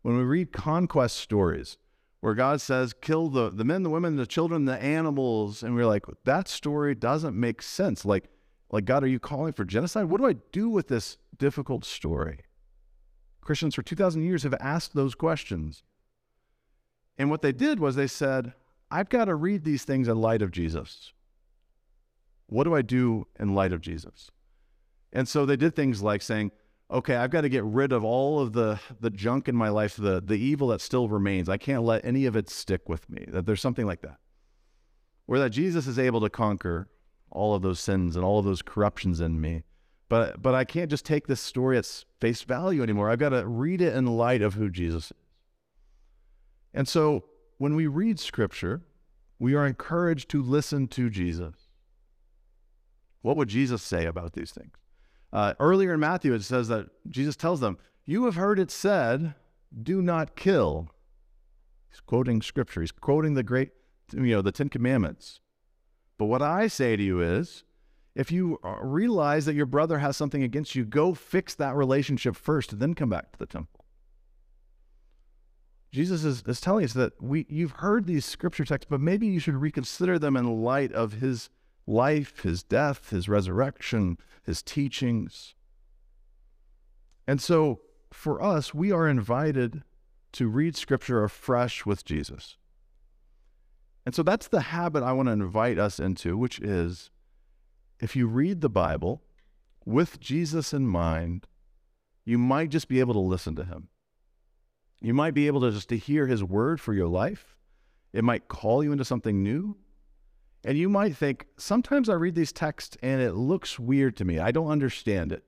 When 0.03 0.17
we 0.17 0.23
read 0.23 0.53
conquest 0.53 1.17
stories, 1.17 1.77
where 2.25 2.33
God 2.33 2.59
says, 2.59 2.91
kill 2.91 3.29
the, 3.29 3.51
the 3.51 3.63
men, 3.63 3.83
the 3.83 3.89
women, 3.91 4.15
the 4.15 4.25
children, 4.25 4.65
the 4.65 4.81
animals, 4.81 5.61
and 5.61 5.75
we're 5.75 5.85
like, 5.85 6.05
that 6.23 6.47
story 6.47 6.95
doesn't 6.95 7.39
make 7.39 7.61
sense. 7.61 8.03
Like, 8.03 8.31
like 8.71 8.85
God, 8.85 9.03
are 9.03 9.07
you 9.07 9.19
calling 9.19 9.53
for 9.53 9.63
genocide? 9.63 10.05
What 10.05 10.19
do 10.19 10.25
I 10.25 10.33
do 10.51 10.67
with 10.67 10.87
this 10.87 11.19
difficult 11.37 11.85
story? 11.85 12.39
Christians 13.41 13.75
for 13.75 13.83
2,000 13.83 14.23
years 14.23 14.41
have 14.41 14.55
asked 14.55 14.95
those 14.95 15.13
questions. 15.13 15.83
And 17.15 17.29
what 17.29 17.43
they 17.43 17.51
did 17.51 17.79
was 17.79 17.95
they 17.95 18.07
said, 18.07 18.55
I've 18.89 19.09
got 19.09 19.25
to 19.25 19.35
read 19.35 19.63
these 19.63 19.83
things 19.83 20.07
in 20.07 20.19
light 20.19 20.41
of 20.41 20.49
Jesus. 20.49 21.13
What 22.47 22.63
do 22.63 22.73
I 22.73 22.81
do 22.81 23.27
in 23.39 23.53
light 23.53 23.71
of 23.71 23.81
Jesus? 23.81 24.31
And 25.13 25.27
so 25.27 25.45
they 25.45 25.57
did 25.57 25.75
things 25.75 26.01
like 26.01 26.23
saying, 26.23 26.53
okay, 26.89 27.15
I've 27.15 27.31
got 27.31 27.41
to 27.41 27.49
get 27.49 27.63
rid 27.63 27.91
of 27.91 28.03
all 28.03 28.39
of 28.39 28.53
the, 28.53 28.79
the 28.99 29.09
junk 29.09 29.47
in 29.47 29.55
my 29.55 29.69
life, 29.69 29.95
the, 29.95 30.21
the 30.21 30.35
evil 30.35 30.69
that 30.69 30.81
still 30.81 31.09
remains. 31.09 31.49
I 31.49 31.57
can't 31.57 31.83
let 31.83 32.05
any 32.05 32.25
of 32.25 32.35
it 32.35 32.49
stick 32.49 32.87
with 32.87 33.09
me. 33.09 33.25
That 33.27 33.45
there's 33.45 33.61
something 33.61 33.85
like 33.85 34.01
that. 34.01 34.17
Where 35.25 35.39
that 35.39 35.49
Jesus 35.49 35.87
is 35.87 35.97
able 35.97 36.21
to 36.21 36.29
conquer 36.29 36.87
all 37.31 37.55
of 37.55 37.61
those 37.61 37.79
sins 37.79 38.15
and 38.15 38.23
all 38.23 38.39
of 38.39 38.45
those 38.45 38.61
corruptions 38.61 39.19
in 39.19 39.41
me. 39.41 39.63
But 40.07 40.41
but 40.41 40.53
I 40.53 40.65
can't 40.65 40.89
just 40.91 41.05
take 41.05 41.25
this 41.25 41.41
story 41.41 41.77
at 41.77 42.03
face 42.21 42.43
value 42.43 42.83
anymore. 42.83 43.09
I've 43.09 43.19
got 43.19 43.29
to 43.29 43.45
read 43.45 43.81
it 43.81 43.95
in 43.95 44.05
light 44.05 44.43
of 44.43 44.53
who 44.53 44.69
Jesus 44.69 45.05
is. 45.05 45.13
And 46.73 46.87
so 46.87 47.23
when 47.57 47.75
we 47.75 47.87
read 47.87 48.19
scripture, 48.19 48.83
we 49.39 49.55
are 49.55 49.65
encouraged 49.65 50.29
to 50.29 50.43
listen 50.43 50.87
to 50.89 51.09
Jesus. 51.09 51.55
What 53.21 53.35
would 53.37 53.49
Jesus 53.49 53.81
say 53.81 54.05
about 54.05 54.33
these 54.33 54.51
things? 54.51 54.75
Uh, 55.35 55.53
earlier 55.59 55.93
in 55.93 55.99
Matthew, 55.99 56.33
it 56.33 56.43
says 56.43 56.69
that 56.69 56.87
Jesus 57.09 57.35
tells 57.35 57.59
them, 57.59 57.77
You 58.05 58.23
have 58.23 58.35
heard 58.35 58.57
it 58.57 58.71
said, 58.71 59.35
do 59.83 60.01
not 60.01 60.37
kill. 60.37 60.87
He's 61.89 61.99
quoting 61.99 62.41
scripture. 62.41 62.79
He's 62.79 62.93
quoting 62.93 63.33
the 63.33 63.43
great, 63.43 63.71
you 64.13 64.21
know, 64.21 64.41
the 64.41 64.53
Ten 64.53 64.69
Commandments. 64.69 65.41
But 66.17 66.27
what 66.27 66.41
I 66.41 66.67
say 66.67 66.95
to 66.95 67.03
you 67.03 67.19
is, 67.19 67.65
if 68.15 68.31
you 68.31 68.59
uh, 68.63 68.77
realize 68.81 69.43
that 69.45 69.55
your 69.55 69.65
brother 69.65 69.99
has 69.99 70.15
something 70.15 70.41
against 70.41 70.73
you, 70.73 70.85
go 70.85 71.13
fix 71.13 71.53
that 71.55 71.75
relationship 71.75 72.37
first, 72.37 72.71
and 72.71 72.81
then 72.81 72.93
come 72.93 73.09
back 73.09 73.33
to 73.33 73.39
the 73.39 73.45
temple. 73.45 73.83
Jesus 75.91 76.23
is, 76.23 76.43
is 76.47 76.61
telling 76.61 76.85
us 76.85 76.93
that 76.93 77.21
we 77.21 77.45
you've 77.49 77.71
heard 77.71 78.05
these 78.05 78.23
scripture 78.23 78.63
texts, 78.63 78.87
but 78.89 79.01
maybe 79.01 79.27
you 79.27 79.41
should 79.41 79.55
reconsider 79.55 80.17
them 80.17 80.37
in 80.37 80.61
light 80.61 80.93
of 80.93 81.13
his 81.13 81.49
life, 81.87 82.41
his 82.41 82.63
death, 82.63 83.09
his 83.09 83.29
resurrection, 83.29 84.17
his 84.43 84.61
teachings. 84.61 85.55
And 87.27 87.41
so 87.41 87.81
for 88.11 88.41
us, 88.41 88.73
we 88.73 88.91
are 88.91 89.07
invited 89.07 89.83
to 90.33 90.47
read 90.47 90.75
scripture 90.75 91.23
afresh 91.23 91.85
with 91.85 92.05
Jesus. 92.05 92.57
And 94.05 94.13
so 94.13 94.21
that's 94.21 94.47
the 94.47 94.61
habit 94.61 95.03
I 95.03 95.13
want 95.13 95.27
to 95.27 95.33
invite 95.33 95.79
us 95.79 95.99
into, 95.99 96.37
which 96.37 96.59
is 96.59 97.09
if 97.99 98.15
you 98.15 98.27
read 98.27 98.61
the 98.61 98.69
Bible 98.69 99.23
with 99.85 100.19
Jesus 100.19 100.73
in 100.73 100.87
mind, 100.87 101.47
you 102.23 102.37
might 102.37 102.69
just 102.69 102.87
be 102.87 102.99
able 102.99 103.13
to 103.13 103.19
listen 103.19 103.55
to 103.55 103.63
him. 103.63 103.89
You 105.01 105.13
might 105.13 105.33
be 105.33 105.47
able 105.47 105.61
to 105.61 105.71
just 105.71 105.89
to 105.89 105.97
hear 105.97 106.27
his 106.27 106.43
word 106.43 106.79
for 106.81 106.93
your 106.93 107.07
life. 107.07 107.55
It 108.13 108.23
might 108.23 108.47
call 108.47 108.83
you 108.83 108.91
into 108.91 109.05
something 109.05 109.43
new. 109.43 109.77
And 110.65 110.79
you 110.79 110.89
might 110.89 111.15
think, 111.15 111.45
sometimes 111.57 112.09
I 112.09 112.15
read 112.15 112.33
these 112.33 112.51
texts 112.51 112.97
and 113.03 113.21
it 113.21 113.33
looks 113.33 113.77
weird 113.77 114.17
to 114.17 114.25
me. 114.25 114.39
I 114.39 114.51
don't 114.51 114.71
understand 114.71 115.31
it. 115.31 115.43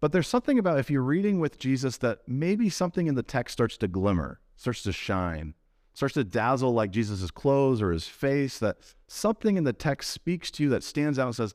But 0.00 0.12
there's 0.12 0.28
something 0.28 0.56
about 0.56 0.78
if 0.78 0.88
you're 0.88 1.02
reading 1.02 1.40
with 1.40 1.58
Jesus 1.58 1.98
that 1.98 2.20
maybe 2.28 2.70
something 2.70 3.08
in 3.08 3.16
the 3.16 3.24
text 3.24 3.54
starts 3.54 3.76
to 3.78 3.88
glimmer, 3.88 4.40
starts 4.54 4.84
to 4.84 4.92
shine, 4.92 5.54
starts 5.94 6.14
to 6.14 6.22
dazzle 6.22 6.72
like 6.72 6.92
Jesus' 6.92 7.32
clothes 7.32 7.82
or 7.82 7.90
his 7.90 8.06
face, 8.06 8.56
that 8.60 8.78
something 9.08 9.56
in 9.56 9.64
the 9.64 9.72
text 9.72 10.12
speaks 10.12 10.52
to 10.52 10.62
you 10.62 10.68
that 10.70 10.84
stands 10.84 11.18
out 11.18 11.26
and 11.26 11.34
says, 11.34 11.54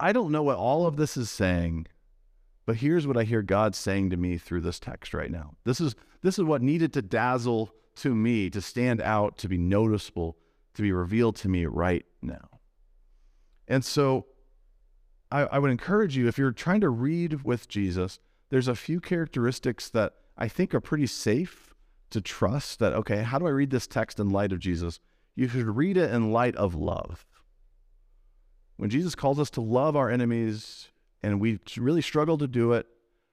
I 0.00 0.12
don't 0.12 0.32
know 0.32 0.42
what 0.42 0.56
all 0.56 0.86
of 0.86 0.96
this 0.96 1.18
is 1.18 1.30
saying, 1.30 1.86
but 2.64 2.76
here's 2.76 3.06
what 3.06 3.18
I 3.18 3.24
hear 3.24 3.42
God 3.42 3.74
saying 3.74 4.08
to 4.10 4.16
me 4.16 4.38
through 4.38 4.62
this 4.62 4.80
text 4.80 5.12
right 5.12 5.30
now. 5.30 5.54
This 5.64 5.82
is 5.82 5.94
this 6.22 6.38
is 6.38 6.44
what 6.44 6.62
needed 6.62 6.94
to 6.94 7.02
dazzle 7.02 7.74
to 7.96 8.14
me, 8.14 8.48
to 8.50 8.60
stand 8.60 9.02
out, 9.02 9.36
to 9.38 9.48
be 9.48 9.58
noticeable 9.58 10.36
to 10.78 10.82
be 10.82 10.92
revealed 10.92 11.34
to 11.34 11.48
me 11.48 11.66
right 11.66 12.06
now. 12.22 12.60
And 13.66 13.84
so 13.84 14.26
I, 15.30 15.40
I, 15.40 15.58
would 15.58 15.72
encourage 15.72 16.16
you, 16.16 16.28
if 16.28 16.38
you're 16.38 16.52
trying 16.52 16.82
to 16.82 16.88
read 16.88 17.42
with 17.42 17.68
Jesus, 17.68 18.20
there's 18.50 18.68
a 18.68 18.76
few 18.76 19.00
characteristics 19.00 19.88
that 19.90 20.14
I 20.36 20.46
think 20.46 20.72
are 20.72 20.80
pretty 20.80 21.08
safe 21.08 21.74
to 22.10 22.20
trust 22.20 22.78
that, 22.78 22.92
okay, 22.92 23.24
how 23.24 23.40
do 23.40 23.48
I 23.48 23.50
read 23.50 23.70
this 23.70 23.88
text 23.88 24.20
in 24.20 24.30
light 24.30 24.52
of 24.52 24.60
Jesus? 24.60 25.00
You 25.34 25.48
should 25.48 25.76
read 25.76 25.96
it 25.96 26.12
in 26.12 26.30
light 26.30 26.54
of 26.54 26.76
love. 26.76 27.26
When 28.76 28.88
Jesus 28.88 29.16
calls 29.16 29.40
us 29.40 29.50
to 29.50 29.60
love 29.60 29.96
our 29.96 30.08
enemies 30.08 30.90
and 31.24 31.40
we 31.40 31.58
really 31.76 32.02
struggle 32.02 32.38
to 32.38 32.46
do 32.46 32.72
it, 32.72 32.86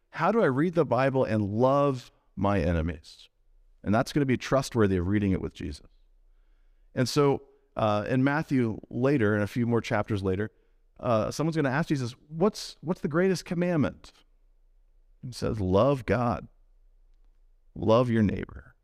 how 0.10 0.31
do 0.31 0.41
I 0.41 0.47
read 0.47 0.73
the 0.73 0.84
Bible 0.84 1.23
and 1.23 1.43
love 1.43 2.12
my 2.36 2.60
enemies? 2.60 3.29
And 3.84 3.93
that's 3.93 4.13
going 4.13 4.23
to 4.23 4.25
be 4.25 4.36
trustworthy 4.36 4.97
of 4.97 5.08
reading 5.08 5.31
it 5.31 5.41
with 5.41 5.53
Jesus. 5.53 5.86
And 6.95 7.08
so 7.08 7.41
uh, 7.75 8.05
in 8.08 8.23
Matthew 8.23 8.79
later, 8.89 9.36
and 9.36 9.43
a 9.43 9.47
few 9.47 9.67
more 9.67 9.81
chapters 9.81 10.23
later, 10.23 10.51
uh, 10.99 11.29
someone's 11.29 11.58
going 11.58 11.65
to 11.65 11.71
ask 11.71 11.89
Jesus, 11.89 12.15
"What's 12.29 12.77
what's 12.81 13.01
the 13.01 13.10
greatest 13.10 13.43
commandment?" 13.43 14.13
He 15.21 15.34
says, 15.34 15.60
"Love 15.60 16.05
God, 16.05 16.47
love 17.75 18.10
your 18.10 18.23
neighbor." 18.23 18.75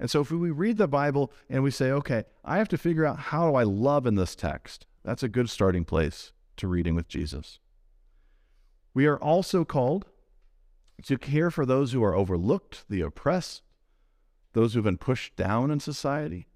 And 0.00 0.10
so 0.10 0.22
if 0.22 0.30
we 0.30 0.50
read 0.50 0.78
the 0.78 0.88
Bible 0.88 1.32
and 1.48 1.62
we 1.62 1.70
say, 1.70 1.92
"Okay, 1.92 2.24
I 2.44 2.58
have 2.58 2.68
to 2.68 2.78
figure 2.78 3.06
out 3.06 3.18
how 3.18 3.48
do 3.48 3.54
I 3.54 3.62
love 3.62 4.06
in 4.06 4.16
this 4.16 4.34
text," 4.34 4.86
that's 5.04 5.22
a 5.22 5.28
good 5.28 5.48
starting 5.48 5.84
place 5.84 6.32
to 6.56 6.66
reading 6.66 6.96
with 6.96 7.06
Jesus. 7.06 7.60
We 8.92 9.06
are 9.06 9.18
also 9.18 9.64
called 9.64 10.06
to 11.04 11.16
care 11.16 11.50
for 11.50 11.64
those 11.64 11.92
who 11.92 12.02
are 12.02 12.14
overlooked, 12.14 12.84
the 12.88 13.00
oppressed, 13.02 13.62
those 14.52 14.74
who've 14.74 14.84
been 14.84 14.98
pushed 14.98 15.36
down 15.36 15.70
in 15.70 15.78
society. 15.78 16.48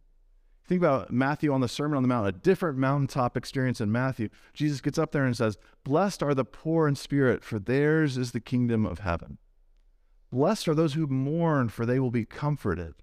Think 0.66 0.80
about 0.80 1.10
Matthew 1.10 1.52
on 1.52 1.60
the 1.60 1.68
Sermon 1.68 1.96
on 1.96 2.02
the 2.02 2.08
Mount, 2.08 2.26
a 2.26 2.32
different 2.32 2.78
mountaintop 2.78 3.36
experience 3.36 3.82
in 3.82 3.92
Matthew. 3.92 4.30
Jesus 4.54 4.80
gets 4.80 4.98
up 4.98 5.12
there 5.12 5.24
and 5.24 5.36
says, 5.36 5.58
Blessed 5.84 6.22
are 6.22 6.34
the 6.34 6.44
poor 6.44 6.88
in 6.88 6.94
spirit, 6.94 7.44
for 7.44 7.58
theirs 7.58 8.16
is 8.16 8.32
the 8.32 8.40
kingdom 8.40 8.86
of 8.86 9.00
heaven. 9.00 9.36
Blessed 10.32 10.68
are 10.68 10.74
those 10.74 10.94
who 10.94 11.06
mourn, 11.06 11.68
for 11.68 11.84
they 11.84 12.00
will 12.00 12.10
be 12.10 12.24
comforted. 12.24 12.94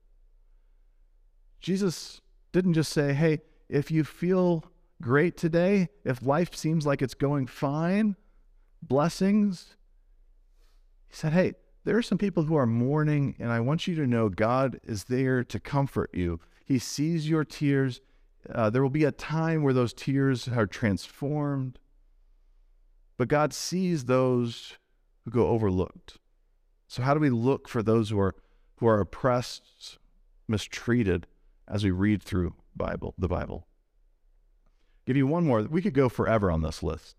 Jesus 1.59 2.21
didn't 2.51 2.73
just 2.73 2.91
say, 2.91 3.13
Hey, 3.13 3.41
if 3.69 3.91
you 3.91 4.03
feel 4.03 4.65
great 4.99 5.37
today, 5.37 5.89
if 6.03 6.25
life 6.25 6.55
seems 6.55 6.85
like 6.87 7.01
it's 7.03 7.13
going 7.13 7.45
fine, 7.45 8.15
blessings. 8.81 9.75
He 11.07 11.15
said, 11.15 11.33
Hey, 11.33 11.53
there 11.83 11.97
are 11.97 12.03
some 12.03 12.17
people 12.17 12.43
who 12.43 12.55
are 12.55 12.65
mourning, 12.65 13.35
and 13.39 13.51
I 13.51 13.59
want 13.59 13.87
you 13.87 13.93
to 13.95 14.07
know 14.07 14.29
God 14.29 14.79
is 14.83 15.05
there 15.05 15.43
to 15.43 15.59
comfort 15.59 16.09
you. 16.13 16.39
He 16.71 16.79
sees 16.79 17.27
your 17.27 17.43
tears. 17.43 17.99
Uh, 18.49 18.69
there 18.69 18.81
will 18.81 18.89
be 18.89 19.03
a 19.03 19.11
time 19.11 19.61
where 19.61 19.73
those 19.73 19.91
tears 19.91 20.47
are 20.47 20.65
transformed. 20.65 21.77
But 23.17 23.27
God 23.27 23.53
sees 23.53 24.05
those 24.05 24.77
who 25.25 25.31
go 25.31 25.47
overlooked. 25.47 26.17
So 26.87 27.03
how 27.03 27.13
do 27.13 27.19
we 27.19 27.29
look 27.29 27.67
for 27.67 27.83
those 27.83 28.09
who 28.09 28.19
are 28.21 28.35
who 28.77 28.87
are 28.87 29.01
oppressed, 29.01 29.97
mistreated 30.47 31.27
as 31.67 31.83
we 31.83 31.91
read 31.91 32.23
through 32.23 32.55
Bible, 32.73 33.15
the 33.17 33.27
Bible? 33.27 33.67
Give 35.05 35.17
you 35.17 35.27
one 35.27 35.43
more. 35.43 35.63
We 35.63 35.81
could 35.81 35.93
go 35.93 36.07
forever 36.07 36.49
on 36.49 36.61
this 36.61 36.81
list 36.81 37.17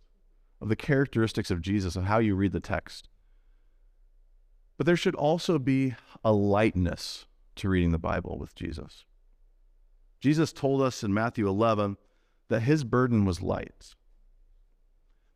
of 0.63 0.71
the 0.71 0.77
characteristics 0.77 1.51
of 1.51 1.61
Jesus 1.61 1.95
of 1.95 2.05
how 2.05 2.21
you 2.21 2.35
read 2.35 2.53
the 2.53 2.59
text. 2.59 3.11
But 4.79 4.87
there 4.87 4.97
should 4.97 5.15
also 5.15 5.59
be 5.59 5.95
a 6.25 6.33
lightness 6.33 7.27
to 7.57 7.69
reading 7.69 7.93
the 7.93 7.99
Bible 7.99 8.39
with 8.39 8.55
Jesus. 8.55 9.05
Jesus 10.23 10.53
told 10.53 10.81
us 10.81 11.03
in 11.03 11.13
Matthew 11.13 11.49
11 11.49 11.97
that 12.49 12.61
his 12.61 12.85
burden 12.85 13.25
was 13.25 13.43
light. 13.43 13.97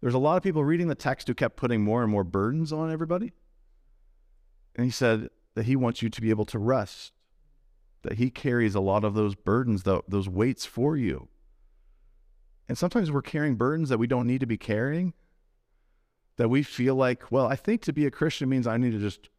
There's 0.01 0.15
a 0.15 0.19
lot 0.19 0.37
of 0.37 0.45
people 0.45 0.65
reading 0.65 0.87
the 0.87 0.95
text 0.95 1.27
who 1.27 1.35
kept 1.35 1.57
putting 1.57 1.83
more 1.83 2.03
and 2.05 2.11
more 2.11 2.23
burdens 2.23 2.73
on 2.73 2.93
everybody. 2.93 3.33
And 4.77 4.85
he 4.85 4.93
said 4.93 5.29
that 5.57 5.65
he 5.65 5.75
wants 5.75 6.03
you 6.03 6.09
to 6.09 6.21
be 6.21 6.31
able 6.31 6.45
to 6.45 6.61
rest, 6.61 7.13
that 8.03 8.13
he 8.13 8.31
carries 8.31 8.77
a 8.77 8.81
lot 8.81 9.03
of 9.03 9.15
those 9.15 9.35
burdens, 9.35 9.83
those 9.83 10.29
weights 10.29 10.65
for 10.65 10.97
you. 10.97 11.27
And 12.69 12.79
sometimes 12.79 13.11
we're 13.11 13.23
carrying 13.23 13.57
burdens 13.57 13.89
that 13.89 13.99
we 13.99 14.07
don't 14.07 14.27
need 14.27 14.41
to 14.41 14.47
be 14.47 14.59
carrying, 14.59 15.15
that 16.37 16.49
we 16.49 16.63
feel 16.63 16.95
like, 16.95 17.33
well, 17.33 17.49
I 17.49 17.57
think 17.57 17.83
to 17.83 17.93
be 17.93 18.07
a 18.07 18.11
Christian 18.13 18.49
means 18.49 18.69
I 18.69 18.77
need 18.77 18.93
to 18.93 19.01
just 19.01 19.31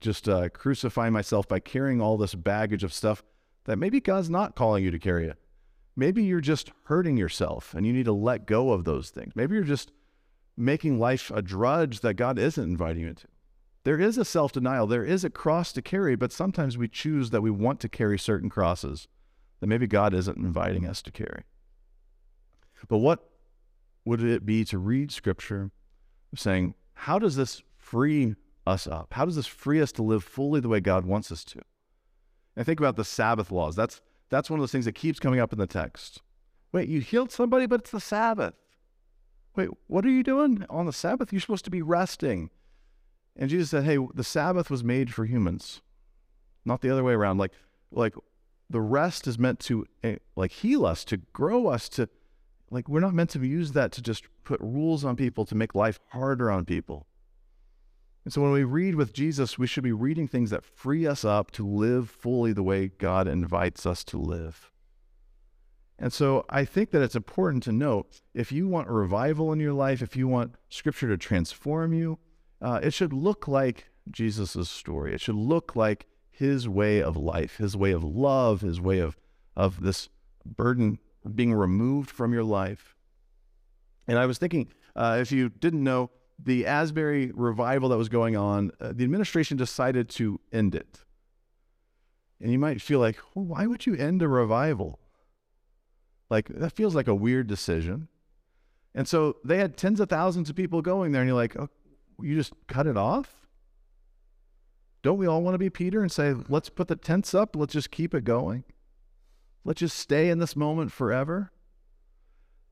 just 0.00 0.28
uh, 0.28 0.48
crucify 0.48 1.08
myself 1.10 1.46
by 1.46 1.60
carrying 1.60 2.00
all 2.00 2.18
this 2.18 2.34
baggage 2.34 2.84
of 2.84 2.92
stuff 2.92 3.22
that 3.64 3.78
maybe 3.78 4.00
God's 4.00 4.30
not 4.30 4.56
calling 4.56 4.84
you 4.84 4.90
to 4.90 4.98
carry 4.98 5.26
it. 5.26 5.38
Maybe 5.96 6.24
you're 6.24 6.40
just 6.40 6.72
hurting 6.84 7.16
yourself 7.16 7.74
and 7.74 7.86
you 7.86 7.92
need 7.92 8.06
to 8.06 8.12
let 8.12 8.46
go 8.46 8.72
of 8.72 8.84
those 8.84 9.10
things. 9.10 9.32
Maybe 9.34 9.54
you're 9.54 9.64
just 9.64 9.92
making 10.56 10.98
life 10.98 11.30
a 11.34 11.42
drudge 11.42 12.00
that 12.00 12.14
God 12.14 12.38
isn't 12.38 12.62
inviting 12.62 13.02
you 13.02 13.14
to. 13.14 13.26
There 13.84 14.00
is 14.00 14.16
a 14.16 14.24
self 14.24 14.52
denial, 14.52 14.86
there 14.86 15.04
is 15.04 15.24
a 15.24 15.30
cross 15.30 15.72
to 15.72 15.82
carry, 15.82 16.16
but 16.16 16.32
sometimes 16.32 16.78
we 16.78 16.88
choose 16.88 17.30
that 17.30 17.42
we 17.42 17.50
want 17.50 17.80
to 17.80 17.88
carry 17.88 18.18
certain 18.18 18.48
crosses 18.48 19.08
that 19.60 19.66
maybe 19.66 19.86
God 19.86 20.14
isn't 20.14 20.38
inviting 20.38 20.86
us 20.86 21.02
to 21.02 21.12
carry. 21.12 21.44
But 22.88 22.98
what 22.98 23.28
would 24.04 24.22
it 24.22 24.44
be 24.44 24.64
to 24.66 24.78
read 24.78 25.12
scripture 25.12 25.70
saying, 26.34 26.74
how 26.94 27.18
does 27.18 27.36
this 27.36 27.62
free 27.76 28.34
us 28.66 28.86
up? 28.86 29.12
How 29.12 29.24
does 29.24 29.36
this 29.36 29.46
free 29.46 29.80
us 29.80 29.92
to 29.92 30.02
live 30.02 30.24
fully 30.24 30.60
the 30.60 30.68
way 30.68 30.80
God 30.80 31.04
wants 31.04 31.30
us 31.30 31.44
to? 31.44 31.60
And 32.56 32.64
think 32.64 32.80
about 32.80 32.96
the 32.96 33.04
Sabbath 33.04 33.50
laws. 33.50 33.76
That's 33.76 34.00
that's 34.30 34.50
one 34.50 34.58
of 34.58 34.62
those 34.62 34.72
things 34.72 34.84
that 34.84 34.94
keeps 34.94 35.20
coming 35.20 35.40
up 35.40 35.52
in 35.52 35.58
the 35.58 35.66
text. 35.66 36.22
Wait, 36.72 36.88
you 36.88 37.00
healed 37.00 37.30
somebody, 37.30 37.66
but 37.66 37.80
it's 37.80 37.90
the 37.90 38.00
Sabbath. 38.00 38.54
Wait, 39.54 39.68
what 39.86 40.04
are 40.04 40.10
you 40.10 40.22
doing 40.22 40.64
on 40.68 40.86
the 40.86 40.92
Sabbath? 40.92 41.32
You're 41.32 41.40
supposed 41.40 41.64
to 41.66 41.70
be 41.70 41.82
resting. 41.82 42.50
And 43.36 43.50
Jesus 43.50 43.70
said, 43.70 43.84
"Hey, 43.84 43.98
the 44.14 44.24
Sabbath 44.24 44.70
was 44.70 44.82
made 44.82 45.12
for 45.12 45.24
humans, 45.24 45.82
not 46.64 46.80
the 46.80 46.90
other 46.90 47.04
way 47.04 47.12
around. 47.12 47.38
Like, 47.38 47.52
like 47.90 48.14
the 48.70 48.80
rest 48.80 49.26
is 49.26 49.38
meant 49.38 49.60
to 49.60 49.86
eh, 50.02 50.16
like 50.36 50.50
heal 50.50 50.86
us, 50.86 51.04
to 51.06 51.18
grow 51.18 51.66
us, 51.68 51.88
to 51.90 52.08
like 52.70 52.88
we're 52.88 53.00
not 53.00 53.14
meant 53.14 53.30
to 53.30 53.44
use 53.44 53.72
that 53.72 53.92
to 53.92 54.02
just 54.02 54.24
put 54.44 54.60
rules 54.60 55.04
on 55.04 55.16
people 55.16 55.44
to 55.44 55.54
make 55.54 55.74
life 55.74 56.00
harder 56.08 56.50
on 56.50 56.64
people. 56.64 57.06
And 58.24 58.32
so 58.32 58.40
when 58.40 58.52
we 58.52 58.64
read 58.64 58.94
with 58.94 59.12
Jesus, 59.12 59.58
we 59.58 59.66
should 59.66 59.84
be 59.84 59.92
reading 59.92 60.26
things 60.26 60.50
that 60.50 60.64
free 60.64 61.06
us 61.06 61.24
up 61.24 61.50
to 61.52 61.66
live 61.66 62.08
fully 62.08 62.52
the 62.52 62.62
way 62.62 62.88
God 62.88 63.28
invites 63.28 63.84
us 63.84 64.02
to 64.04 64.18
live. 64.18 64.70
And 65.98 66.12
so 66.12 66.44
I 66.48 66.64
think 66.64 66.90
that 66.90 67.02
it's 67.02 67.14
important 67.14 67.62
to 67.64 67.72
note 67.72 68.20
if 68.32 68.50
you 68.50 68.66
want 68.66 68.88
revival 68.88 69.52
in 69.52 69.60
your 69.60 69.74
life, 69.74 70.02
if 70.02 70.16
you 70.16 70.26
want 70.26 70.54
scripture 70.68 71.08
to 71.08 71.18
transform 71.18 71.92
you, 71.92 72.18
uh, 72.60 72.80
it 72.82 72.92
should 72.92 73.12
look 73.12 73.46
like 73.46 73.90
Jesus' 74.10 74.70
story. 74.70 75.14
It 75.14 75.20
should 75.20 75.36
look 75.36 75.76
like 75.76 76.06
his 76.30 76.68
way 76.68 77.02
of 77.02 77.16
life, 77.16 77.58
his 77.58 77.76
way 77.76 77.92
of 77.92 78.02
love, 78.02 78.62
his 78.62 78.80
way 78.80 78.98
of, 78.98 79.16
of 79.54 79.82
this 79.82 80.08
burden 80.44 80.98
being 81.34 81.54
removed 81.54 82.10
from 82.10 82.32
your 82.32 82.42
life. 82.42 82.96
And 84.08 84.18
I 84.18 84.26
was 84.26 84.38
thinking, 84.38 84.68
uh, 84.96 85.18
if 85.20 85.30
you 85.30 85.48
didn't 85.48 85.84
know, 85.84 86.10
the 86.42 86.66
Asbury 86.66 87.30
revival 87.34 87.88
that 87.90 87.96
was 87.96 88.08
going 88.08 88.36
on, 88.36 88.70
uh, 88.80 88.92
the 88.94 89.04
administration 89.04 89.56
decided 89.56 90.08
to 90.10 90.40
end 90.52 90.74
it. 90.74 91.04
And 92.40 92.50
you 92.50 92.58
might 92.58 92.82
feel 92.82 92.98
like, 92.98 93.18
well, 93.34 93.44
why 93.44 93.66
would 93.66 93.86
you 93.86 93.94
end 93.94 94.22
a 94.22 94.28
revival? 94.28 94.98
Like, 96.28 96.48
that 96.48 96.72
feels 96.72 96.94
like 96.94 97.08
a 97.08 97.14
weird 97.14 97.46
decision. 97.46 98.08
And 98.94 99.08
so 99.08 99.36
they 99.44 99.58
had 99.58 99.76
tens 99.76 100.00
of 100.00 100.08
thousands 100.08 100.50
of 100.50 100.56
people 100.56 100.82
going 100.82 101.12
there, 101.12 101.22
and 101.22 101.28
you're 101.28 101.36
like, 101.36 101.56
oh, 101.56 101.68
you 102.20 102.34
just 102.34 102.52
cut 102.66 102.86
it 102.86 102.96
off? 102.96 103.46
Don't 105.02 105.18
we 105.18 105.26
all 105.26 105.42
want 105.42 105.54
to 105.54 105.58
be 105.58 105.70
Peter 105.70 106.00
and 106.00 106.10
say, 106.10 106.34
let's 106.48 106.70
put 106.70 106.88
the 106.88 106.96
tents 106.96 107.34
up, 107.34 107.54
let's 107.56 107.74
just 107.74 107.90
keep 107.90 108.14
it 108.14 108.24
going? 108.24 108.64
Let's 109.64 109.80
just 109.80 109.98
stay 109.98 110.30
in 110.30 110.38
this 110.38 110.56
moment 110.56 110.92
forever? 110.92 111.52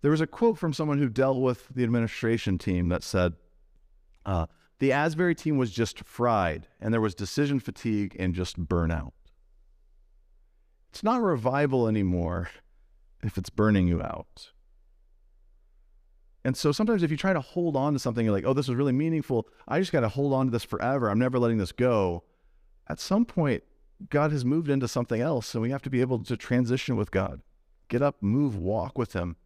There 0.00 0.10
was 0.10 0.20
a 0.20 0.26
quote 0.26 0.58
from 0.58 0.72
someone 0.72 0.98
who 0.98 1.08
dealt 1.08 1.40
with 1.40 1.68
the 1.68 1.84
administration 1.84 2.58
team 2.58 2.88
that 2.88 3.02
said, 3.02 3.34
uh, 4.24 4.46
the 4.78 4.92
Asbury 4.92 5.34
team 5.34 5.58
was 5.58 5.70
just 5.70 6.04
fried, 6.04 6.66
and 6.80 6.92
there 6.92 7.00
was 7.00 7.14
decision 7.14 7.60
fatigue 7.60 8.16
and 8.18 8.34
just 8.34 8.58
burnout. 8.58 9.12
It's 10.90 11.02
not 11.02 11.22
revival 11.22 11.88
anymore 11.88 12.50
if 13.22 13.38
it's 13.38 13.50
burning 13.50 13.86
you 13.86 14.02
out. 14.02 14.50
And 16.44 16.56
so 16.56 16.72
sometimes 16.72 17.02
if 17.02 17.10
you 17.10 17.16
try 17.16 17.32
to 17.32 17.40
hold 17.40 17.76
on 17.76 17.92
to 17.92 17.98
something, 17.98 18.24
you're 18.24 18.34
like, 18.34 18.44
oh, 18.44 18.52
this 18.52 18.68
was 18.68 18.76
really 18.76 18.92
meaningful. 18.92 19.46
I 19.68 19.78
just 19.78 19.92
got 19.92 20.00
to 20.00 20.08
hold 20.08 20.32
on 20.32 20.46
to 20.46 20.52
this 20.52 20.64
forever. 20.64 21.08
I'm 21.08 21.18
never 21.18 21.38
letting 21.38 21.58
this 21.58 21.72
go. 21.72 22.24
At 22.88 22.98
some 22.98 23.24
point, 23.24 23.62
God 24.10 24.32
has 24.32 24.44
moved 24.44 24.68
into 24.68 24.88
something 24.88 25.20
else, 25.20 25.54
and 25.54 25.62
we 25.62 25.70
have 25.70 25.82
to 25.82 25.90
be 25.90 26.00
able 26.00 26.18
to 26.24 26.36
transition 26.36 26.96
with 26.96 27.12
God. 27.12 27.40
Get 27.88 28.02
up, 28.02 28.16
move, 28.20 28.56
walk 28.56 28.98
with 28.98 29.12
Him. 29.12 29.36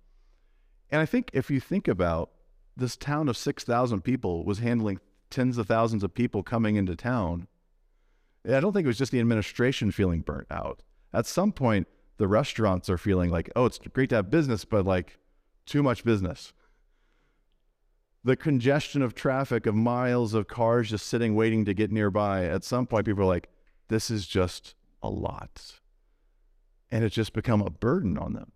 And 0.90 1.00
I 1.00 1.06
think 1.06 1.30
if 1.34 1.50
you 1.50 1.60
think 1.60 1.86
about 1.88 2.30
this 2.76 2.96
town 2.96 3.28
of 3.28 3.36
6,000 3.36 4.02
people 4.02 4.44
was 4.44 4.58
handling 4.58 5.00
tens 5.30 5.58
of 5.58 5.66
thousands 5.66 6.04
of 6.04 6.14
people 6.14 6.42
coming 6.42 6.76
into 6.76 6.94
town. 6.94 7.48
I 8.46 8.60
don't 8.60 8.72
think 8.72 8.84
it 8.84 8.88
was 8.88 8.98
just 8.98 9.12
the 9.12 9.20
administration 9.20 9.90
feeling 9.90 10.20
burnt 10.20 10.46
out. 10.50 10.82
At 11.12 11.26
some 11.26 11.52
point, 11.52 11.88
the 12.18 12.28
restaurants 12.28 12.88
are 12.88 12.98
feeling 12.98 13.30
like, 13.30 13.50
oh, 13.56 13.64
it's 13.64 13.78
great 13.78 14.10
to 14.10 14.16
have 14.16 14.30
business, 14.30 14.64
but 14.64 14.86
like 14.86 15.18
too 15.64 15.82
much 15.82 16.04
business. 16.04 16.52
The 18.24 18.36
congestion 18.36 19.02
of 19.02 19.14
traffic, 19.14 19.66
of 19.66 19.74
miles 19.74 20.34
of 20.34 20.48
cars 20.48 20.90
just 20.90 21.06
sitting 21.06 21.34
waiting 21.34 21.64
to 21.64 21.74
get 21.74 21.92
nearby, 21.92 22.44
at 22.44 22.64
some 22.64 22.86
point, 22.86 23.06
people 23.06 23.22
are 23.22 23.26
like, 23.26 23.48
this 23.88 24.10
is 24.10 24.26
just 24.26 24.74
a 25.02 25.08
lot. 25.08 25.80
And 26.90 27.04
it's 27.04 27.14
just 27.14 27.32
become 27.32 27.62
a 27.62 27.70
burden 27.70 28.18
on 28.18 28.32
them. 28.32 28.52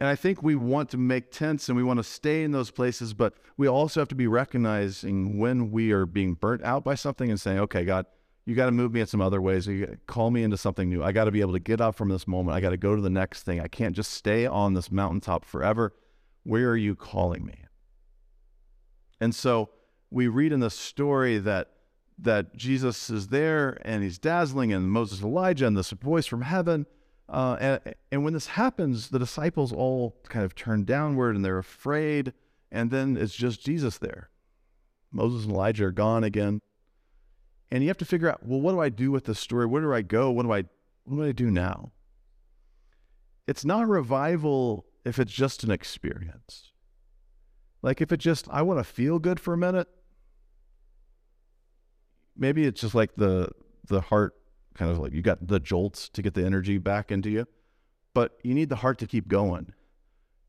And 0.00 0.08
I 0.08 0.16
think 0.16 0.42
we 0.42 0.54
want 0.54 0.88
to 0.90 0.96
make 0.96 1.30
tents 1.30 1.68
and 1.68 1.76
we 1.76 1.82
want 1.82 1.98
to 1.98 2.04
stay 2.04 2.42
in 2.42 2.52
those 2.52 2.70
places, 2.70 3.12
but 3.12 3.34
we 3.58 3.68
also 3.68 4.00
have 4.00 4.08
to 4.08 4.14
be 4.14 4.26
recognizing 4.26 5.38
when 5.38 5.70
we 5.70 5.92
are 5.92 6.06
being 6.06 6.32
burnt 6.32 6.64
out 6.64 6.82
by 6.82 6.94
something 6.94 7.30
and 7.30 7.38
saying, 7.38 7.58
okay, 7.58 7.84
God, 7.84 8.06
you 8.46 8.54
got 8.54 8.66
to 8.66 8.72
move 8.72 8.94
me 8.94 9.02
in 9.02 9.06
some 9.06 9.20
other 9.20 9.42
ways. 9.42 9.66
You 9.66 9.98
call 10.06 10.30
me 10.30 10.42
into 10.42 10.56
something 10.56 10.88
new. 10.88 11.02
I 11.02 11.12
got 11.12 11.24
to 11.24 11.30
be 11.30 11.42
able 11.42 11.52
to 11.52 11.60
get 11.60 11.82
up 11.82 11.96
from 11.96 12.08
this 12.08 12.26
moment. 12.26 12.56
I 12.56 12.60
got 12.60 12.70
to 12.70 12.78
go 12.78 12.96
to 12.96 13.02
the 13.02 13.10
next 13.10 13.42
thing. 13.42 13.60
I 13.60 13.68
can't 13.68 13.94
just 13.94 14.12
stay 14.12 14.46
on 14.46 14.72
this 14.72 14.90
mountaintop 14.90 15.44
forever. 15.44 15.92
Where 16.44 16.70
are 16.70 16.76
you 16.78 16.96
calling 16.96 17.44
me? 17.44 17.64
And 19.20 19.34
so 19.34 19.68
we 20.10 20.28
read 20.28 20.50
in 20.50 20.60
the 20.60 20.70
story 20.70 21.38
that 21.38 21.72
that 22.22 22.54
Jesus 22.54 23.08
is 23.08 23.28
there 23.28 23.78
and 23.82 24.02
he's 24.02 24.18
dazzling 24.18 24.72
and 24.74 24.90
Moses 24.90 25.22
Elijah 25.22 25.66
and 25.66 25.76
this 25.76 25.90
voice 25.90 26.26
from 26.26 26.42
heaven 26.42 26.84
uh, 27.30 27.56
and, 27.60 27.94
and 28.10 28.24
when 28.24 28.32
this 28.32 28.48
happens, 28.48 29.08
the 29.08 29.18
disciples 29.18 29.72
all 29.72 30.16
kind 30.28 30.44
of 30.44 30.54
turn 30.54 30.84
downward 30.84 31.36
and 31.36 31.44
they're 31.44 31.58
afraid. 31.58 32.32
And 32.70 32.90
then 32.90 33.16
it's 33.16 33.34
just 33.34 33.64
Jesus 33.64 33.98
there. 33.98 34.30
Moses 35.12 35.44
and 35.44 35.54
Elijah 35.54 35.86
are 35.86 35.92
gone 35.92 36.24
again. 36.24 36.60
And 37.70 37.82
you 37.82 37.88
have 37.88 37.98
to 37.98 38.04
figure 38.04 38.28
out, 38.28 38.44
well, 38.44 38.60
what 38.60 38.72
do 38.72 38.80
I 38.80 38.88
do 38.88 39.10
with 39.10 39.24
this 39.24 39.38
story? 39.38 39.66
Where 39.66 39.82
do 39.82 39.92
I 39.92 40.02
go? 40.02 40.30
What 40.30 40.42
do 40.42 40.52
I, 40.52 40.64
what 41.04 41.16
do 41.16 41.24
I 41.24 41.32
do 41.32 41.50
now? 41.50 41.92
it's 43.50 43.64
not 43.64 43.88
revival 43.88 44.86
if 45.04 45.18
it's 45.18 45.32
just 45.32 45.64
an 45.64 45.72
experience. 45.72 46.70
Like 47.82 48.00
if 48.00 48.12
it 48.12 48.18
just, 48.18 48.46
I 48.48 48.62
want 48.62 48.78
to 48.78 48.84
feel 48.84 49.18
good 49.18 49.40
for 49.40 49.52
a 49.52 49.56
minute. 49.58 49.88
Maybe 52.36 52.64
it's 52.64 52.80
just 52.80 52.94
like 52.94 53.16
the 53.16 53.48
the 53.88 54.02
heart 54.02 54.36
kind 54.80 54.90
of 54.90 54.98
like 54.98 55.12
you 55.12 55.20
got 55.20 55.46
the 55.46 55.60
jolts 55.60 56.08
to 56.08 56.22
get 56.22 56.32
the 56.32 56.42
energy 56.42 56.78
back 56.78 57.12
into 57.12 57.28
you, 57.28 57.46
but 58.14 58.38
you 58.42 58.54
need 58.54 58.70
the 58.70 58.76
heart 58.76 58.98
to 58.98 59.06
keep 59.06 59.28
going. 59.28 59.74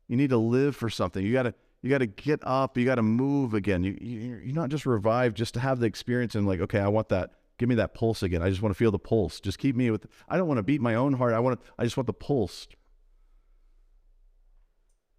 You 0.08 0.16
need 0.16 0.30
to 0.30 0.38
live 0.38 0.74
for 0.74 0.88
something. 0.88 1.24
You 1.24 1.34
got 1.34 1.42
to 1.42 1.54
you 1.82 1.90
got 1.90 1.98
to 1.98 2.06
get 2.06 2.40
up. 2.42 2.78
You 2.78 2.86
got 2.86 2.94
to 2.94 3.02
move 3.02 3.52
again. 3.52 3.84
You, 3.84 3.98
you 4.00 4.40
you're 4.42 4.54
not 4.54 4.70
just 4.70 4.86
revived 4.86 5.36
just 5.36 5.52
to 5.54 5.60
have 5.60 5.80
the 5.80 5.86
experience 5.86 6.34
and 6.34 6.46
like 6.46 6.60
okay, 6.60 6.80
I 6.80 6.88
want 6.88 7.10
that. 7.10 7.32
Give 7.58 7.68
me 7.68 7.74
that 7.74 7.92
pulse 7.92 8.22
again. 8.22 8.42
I 8.42 8.48
just 8.48 8.62
want 8.62 8.74
to 8.74 8.78
feel 8.78 8.90
the 8.90 8.98
pulse. 8.98 9.38
Just 9.38 9.58
keep 9.58 9.76
me 9.76 9.90
with. 9.90 10.06
I 10.30 10.38
don't 10.38 10.48
want 10.48 10.56
to 10.56 10.62
beat 10.62 10.80
my 10.80 10.94
own 10.94 11.12
heart. 11.12 11.34
I 11.34 11.38
want. 11.38 11.60
To, 11.60 11.66
I 11.78 11.84
just 11.84 11.98
want 11.98 12.06
the 12.06 12.14
pulse. 12.14 12.66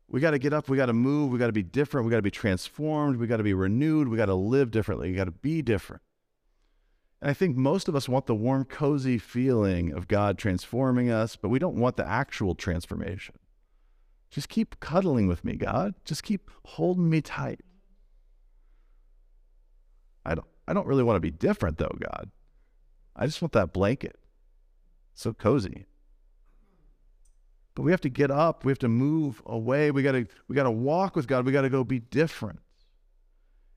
We 0.07 0.21
got 0.21 0.31
to 0.31 0.39
get 0.39 0.53
up. 0.53 0.69
We 0.69 0.77
got 0.77 0.87
to 0.87 0.93
move. 0.93 1.31
We 1.31 1.37
got 1.37 1.47
to 1.47 1.53
be 1.53 1.63
different. 1.63 2.05
We 2.05 2.11
got 2.11 2.17
to 2.17 2.23
be 2.23 2.31
transformed. 2.31 3.17
We 3.17 3.27
got 3.27 3.37
to 3.37 3.43
be 3.43 3.53
renewed. 3.53 4.07
We 4.07 4.17
got 4.17 4.25
to 4.25 4.35
live 4.35 4.71
differently. 4.71 5.11
We 5.11 5.15
got 5.15 5.25
to 5.25 5.31
be 5.31 5.61
different. 5.61 6.01
And 7.23 7.29
I 7.29 7.33
think 7.33 7.55
most 7.55 7.87
of 7.87 7.95
us 7.95 8.09
want 8.09 8.25
the 8.25 8.35
warm, 8.35 8.65
cozy 8.65 9.17
feeling 9.17 9.93
of 9.93 10.09
God 10.09 10.37
transforming 10.37 11.09
us, 11.09 11.37
but 11.37 11.47
we 11.47 11.57
don't 11.57 11.77
want 11.77 11.95
the 11.95 12.05
actual 12.05 12.53
transformation. 12.53 13.35
Just 14.29 14.49
keep 14.49 14.77
cuddling 14.81 15.27
with 15.27 15.45
me, 15.45 15.55
God. 15.55 15.95
Just 16.03 16.23
keep 16.23 16.51
holding 16.65 17.09
me 17.09 17.21
tight. 17.21 17.61
I 20.25 20.35
don't 20.35 20.47
I 20.67 20.73
don't 20.73 20.85
really 20.85 21.01
want 21.01 21.15
to 21.15 21.21
be 21.21 21.31
different 21.31 21.77
though, 21.77 21.95
God. 21.97 22.29
I 23.15 23.25
just 23.25 23.41
want 23.41 23.53
that 23.53 23.71
blanket. 23.71 24.17
So 25.13 25.31
cozy. 25.31 25.85
But 27.73 27.83
we 27.83 27.91
have 27.91 28.01
to 28.01 28.09
get 28.09 28.31
up, 28.31 28.65
we 28.65 28.71
have 28.73 28.79
to 28.79 28.89
move 28.89 29.41
away. 29.45 29.91
We 29.91 30.03
got 30.03 30.11
to 30.11 30.27
we 30.49 30.57
got 30.57 30.63
to 30.63 30.71
walk 30.71 31.15
with 31.15 31.27
God. 31.27 31.45
We 31.45 31.53
got 31.53 31.61
to 31.61 31.69
go 31.69 31.85
be 31.85 31.99
different. 31.99 32.59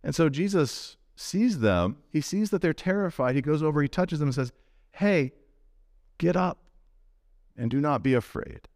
And 0.03 0.17
so 0.17 0.29
Jesus 0.29 0.97
sees 1.17 1.59
them, 1.61 1.97
he 2.11 2.21
sees 2.21 2.51
that 2.51 2.61
they're 2.63 2.75
terrified. 2.75 3.35
He 3.35 3.43
goes 3.43 3.63
over, 3.63 3.83
he 3.83 3.89
touches 3.89 4.21
them 4.21 4.29
and 4.29 4.35
says, 4.35 4.53
Hey, 4.93 5.33
get 6.19 6.37
up 6.37 6.59
and 7.57 7.71
do 7.71 7.81
not 7.81 8.03
be 8.03 8.15
afraid. 8.15 8.69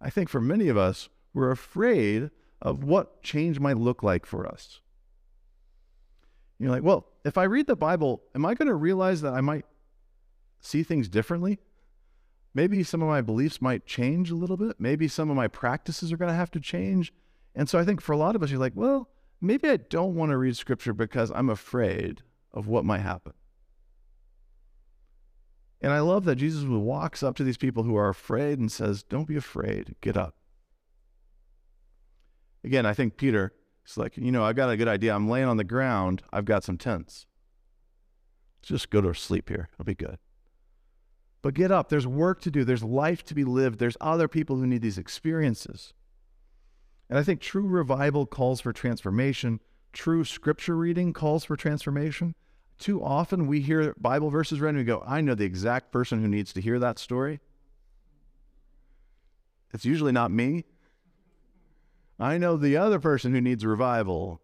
I 0.00 0.10
think 0.10 0.28
for 0.28 0.40
many 0.40 0.68
of 0.68 0.76
us, 0.76 1.08
we're 1.32 1.50
afraid 1.50 2.30
of 2.60 2.84
what 2.84 3.22
change 3.22 3.58
might 3.58 3.78
look 3.78 4.02
like 4.02 4.26
for 4.26 4.46
us. 4.46 4.80
You're 6.58 6.70
like, 6.70 6.82
well, 6.82 7.06
if 7.24 7.36
I 7.36 7.44
read 7.44 7.66
the 7.66 7.76
Bible, 7.76 8.22
am 8.34 8.46
I 8.46 8.54
going 8.54 8.68
to 8.68 8.74
realize 8.74 9.22
that 9.22 9.32
I 9.32 9.40
might 9.40 9.64
see 10.60 10.82
things 10.82 11.08
differently? 11.08 11.58
Maybe 12.54 12.82
some 12.84 13.02
of 13.02 13.08
my 13.08 13.20
beliefs 13.20 13.60
might 13.60 13.86
change 13.86 14.30
a 14.30 14.36
little 14.36 14.56
bit. 14.56 14.76
Maybe 14.78 15.08
some 15.08 15.28
of 15.28 15.36
my 15.36 15.48
practices 15.48 16.12
are 16.12 16.16
going 16.16 16.30
to 16.30 16.36
have 16.36 16.52
to 16.52 16.60
change. 16.60 17.12
And 17.54 17.68
so 17.68 17.78
I 17.78 17.84
think 17.84 18.00
for 18.00 18.12
a 18.12 18.16
lot 18.16 18.36
of 18.36 18.42
us, 18.42 18.50
you're 18.50 18.60
like, 18.60 18.76
well, 18.76 19.08
maybe 19.44 19.68
I 19.68 19.76
don't 19.76 20.14
want 20.14 20.30
to 20.30 20.36
read 20.36 20.56
scripture 20.56 20.92
because 20.92 21.30
I'm 21.34 21.50
afraid 21.50 22.22
of 22.52 22.66
what 22.66 22.84
might 22.84 23.00
happen. 23.00 23.32
And 25.80 25.92
I 25.92 26.00
love 26.00 26.24
that 26.24 26.36
Jesus 26.36 26.64
walks 26.64 27.22
up 27.22 27.36
to 27.36 27.44
these 27.44 27.58
people 27.58 27.82
who 27.82 27.94
are 27.94 28.08
afraid 28.08 28.58
and 28.58 28.72
says, 28.72 29.02
Don't 29.02 29.28
be 29.28 29.36
afraid, 29.36 29.96
get 30.00 30.16
up. 30.16 30.34
Again, 32.64 32.86
I 32.86 32.94
think 32.94 33.18
Peter 33.18 33.52
is 33.86 33.98
like, 33.98 34.16
You 34.16 34.32
know, 34.32 34.44
I've 34.44 34.56
got 34.56 34.70
a 34.70 34.78
good 34.78 34.88
idea. 34.88 35.14
I'm 35.14 35.28
laying 35.28 35.46
on 35.46 35.58
the 35.58 35.64
ground, 35.64 36.22
I've 36.32 36.46
got 36.46 36.64
some 36.64 36.78
tents. 36.78 37.26
Just 38.62 38.88
go 38.88 39.02
to 39.02 39.12
sleep 39.14 39.50
here, 39.50 39.68
it'll 39.74 39.84
be 39.84 39.94
good. 39.94 40.18
But 41.42 41.52
get 41.52 41.70
up. 41.70 41.90
There's 41.90 42.06
work 42.06 42.40
to 42.40 42.50
do, 42.50 42.64
there's 42.64 42.82
life 42.82 43.22
to 43.24 43.34
be 43.34 43.44
lived, 43.44 43.78
there's 43.78 43.98
other 44.00 44.28
people 44.28 44.56
who 44.56 44.66
need 44.66 44.80
these 44.80 44.96
experiences. 44.96 45.92
And 47.08 47.18
I 47.18 47.22
think 47.22 47.40
true 47.40 47.66
revival 47.66 48.26
calls 48.26 48.60
for 48.60 48.72
transformation. 48.72 49.60
True 49.92 50.24
scripture 50.24 50.76
reading 50.76 51.12
calls 51.12 51.44
for 51.44 51.56
transformation. 51.56 52.34
Too 52.78 53.02
often 53.02 53.46
we 53.46 53.60
hear 53.60 53.94
Bible 53.98 54.30
verses 54.30 54.60
read 54.60 54.70
and 54.70 54.78
we 54.78 54.84
go, 54.84 55.02
I 55.06 55.20
know 55.20 55.34
the 55.34 55.44
exact 55.44 55.92
person 55.92 56.20
who 56.20 56.28
needs 56.28 56.52
to 56.54 56.60
hear 56.60 56.78
that 56.78 56.98
story. 56.98 57.40
It's 59.72 59.84
usually 59.84 60.12
not 60.12 60.30
me. 60.30 60.64
I 62.18 62.38
know 62.38 62.56
the 62.56 62.76
other 62.76 63.00
person 63.00 63.32
who 63.32 63.40
needs 63.40 63.64
revival. 63.64 64.40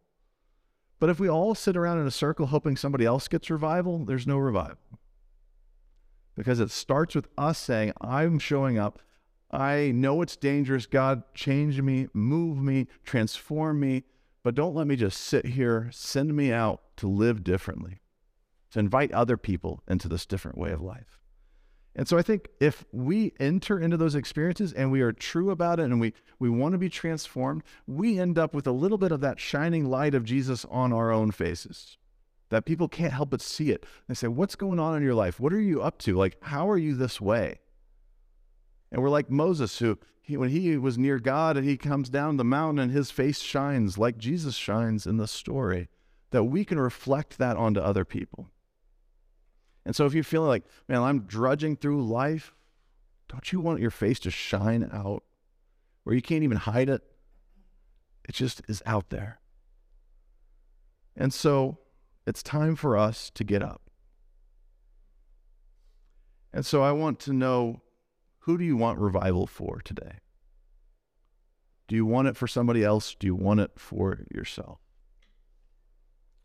But 0.99 1.09
if 1.09 1.19
we 1.19 1.29
all 1.29 1.55
sit 1.55 1.77
around 1.77 2.01
in 2.01 2.07
a 2.07 2.11
circle 2.11 2.47
hoping 2.47 2.77
somebody 2.77 3.05
else 3.05 3.27
gets 3.27 3.49
revival, 3.49 4.05
there's 4.05 4.27
no 4.27 4.39
revival. 4.39 4.77
Because 6.37 6.61
it 6.61 6.71
starts 6.71 7.15
with 7.15 7.29
us 7.39 7.59
saying, 7.59 7.93
I'm 8.01 8.39
showing 8.39 8.79
up. 8.79 9.01
I 9.51 9.91
know 9.93 10.23
it's 10.23 10.37
dangerous. 10.37 10.87
God, 10.87 11.23
change 11.35 11.81
me, 11.81 12.09
move 12.13 12.59
me, 12.59 12.87
transform 13.05 13.81
me, 13.81 14.05
but 14.43 14.55
don't 14.55 14.75
let 14.75 14.87
me 14.87 14.97
just 14.97 15.21
sit 15.21 15.47
here. 15.47 15.89
Send 15.93 16.35
me 16.37 16.53
out 16.53 16.83
to 16.99 17.09
live 17.09 17.43
differently, 17.43 18.01
to 18.71 18.79
invite 18.79 19.13
other 19.13 19.37
people 19.37 19.83
into 19.89 20.09
this 20.09 20.25
different 20.25 20.57
way 20.57 20.71
of 20.71 20.81
life. 20.81 21.21
And 21.97 22.07
so 22.07 22.17
I 22.17 22.23
think 22.23 22.49
if 22.61 22.85
we 22.93 23.33
enter 23.41 23.81
into 23.81 23.97
those 23.97 24.15
experiences 24.15 24.73
and 24.73 24.93
we 24.93 25.01
are 25.01 25.13
true 25.13 25.51
about 25.51 25.81
it 25.81 25.85
and 25.85 26.01
we, 26.01 26.15
we 26.39 26.49
want 26.49 26.73
to 26.73 26.79
be 26.79 26.89
transformed, 26.89 27.63
we 27.87 28.19
end 28.19 28.39
up 28.39 28.55
with 28.55 28.67
a 28.67 28.73
little 28.73 28.99
bit 28.99 29.11
of 29.11 29.21
that 29.21 29.41
shining 29.41 29.87
light 29.87 30.15
of 30.15 30.25
Jesus 30.25 30.65
on 30.71 30.93
our 30.93 31.11
own 31.11 31.33
faces. 31.33 31.99
That 32.51 32.65
people 32.65 32.89
can't 32.89 33.13
help 33.13 33.31
but 33.31 33.41
see 33.41 33.71
it. 33.71 33.85
They 34.09 34.15
say, 34.15 34.29
What's 34.29 34.57
going 34.57 34.79
on 34.79 34.97
in 34.97 35.03
your 35.03 35.15
life? 35.15 35.39
What 35.39 35.53
are 35.53 35.61
you 35.61 35.83
up 35.83 35.99
to? 35.99 36.17
Like, 36.17 36.37
how 36.43 36.69
are 36.69 36.79
you 36.79 36.95
this 36.95 37.21
way? 37.21 37.59
And 38.93 39.03
we're 39.03 39.11
like 39.11 39.31
Moses, 39.31 39.79
who 39.79 39.99
he, 40.21 40.37
when 40.37 40.51
he 40.51 40.77
was 40.77 40.99
near 40.99 41.19
God 41.19 41.57
and 41.57 41.67
he 41.67 41.77
comes 41.77 42.09
down 42.09 42.37
the 42.37 42.45
mountain 42.45 42.79
and 42.79 42.93
his 42.93 43.11
face 43.11 43.41
shines 43.41 43.99
like 43.99 44.19
Jesus 44.19 44.57
shines 44.57 45.07
in 45.07 45.17
the 45.17 45.29
story, 45.29 45.89
that 46.31 46.45
we 46.45 46.65
can 46.65 46.79
reflect 46.79 47.39
that 47.39 47.57
onto 47.57 47.81
other 47.81 48.05
people. 48.05 48.49
And 49.85 49.97
so 49.97 50.07
if 50.07 50.15
you're 50.15 50.25
feeling 50.25 50.49
like, 50.49 50.65
man, 50.89 51.03
I'm 51.03 51.21
drudging 51.21 51.77
through 51.77 52.07
life, 52.07 52.55
don't 53.29 53.53
you 53.53 53.61
want 53.61 53.81
your 53.81 53.91
face 53.91 54.19
to 54.21 54.31
shine 54.31 54.89
out 54.93 55.23
where 56.05 56.15
you 56.15 56.23
can't 56.23 56.43
even 56.45 56.59
hide 56.59 56.89
it? 56.89 57.03
It 58.29 58.35
just 58.35 58.63
is 58.69 58.83
out 58.87 59.11
there. 59.11 59.41
And 61.17 61.33
so 61.33 61.79
it's 62.27 62.43
time 62.43 62.77
for 62.77 62.97
us 62.97 63.31
to 63.35 63.45
get 63.45 63.63
up. 63.63 63.83
And 66.53 66.67
so 66.67 66.83
I 66.83 66.93
want 66.93 67.19
to 67.21 67.33
know 67.33 67.83
who 68.41 68.59
do 68.59 68.65
you 68.65 68.77
want 68.77 68.99
revival 68.99 69.47
for 69.47 69.81
today? 69.85 70.19
Do 71.89 71.97
you 71.97 72.07
want 72.07 72.29
it 72.29 72.37
for 72.37 72.47
somebody 72.47 72.85
else? 72.85 73.15
Do 73.19 73.27
you 73.27 73.35
want 73.35 73.61
it 73.61 73.73
for 73.77 74.25
yourself? 74.33 74.79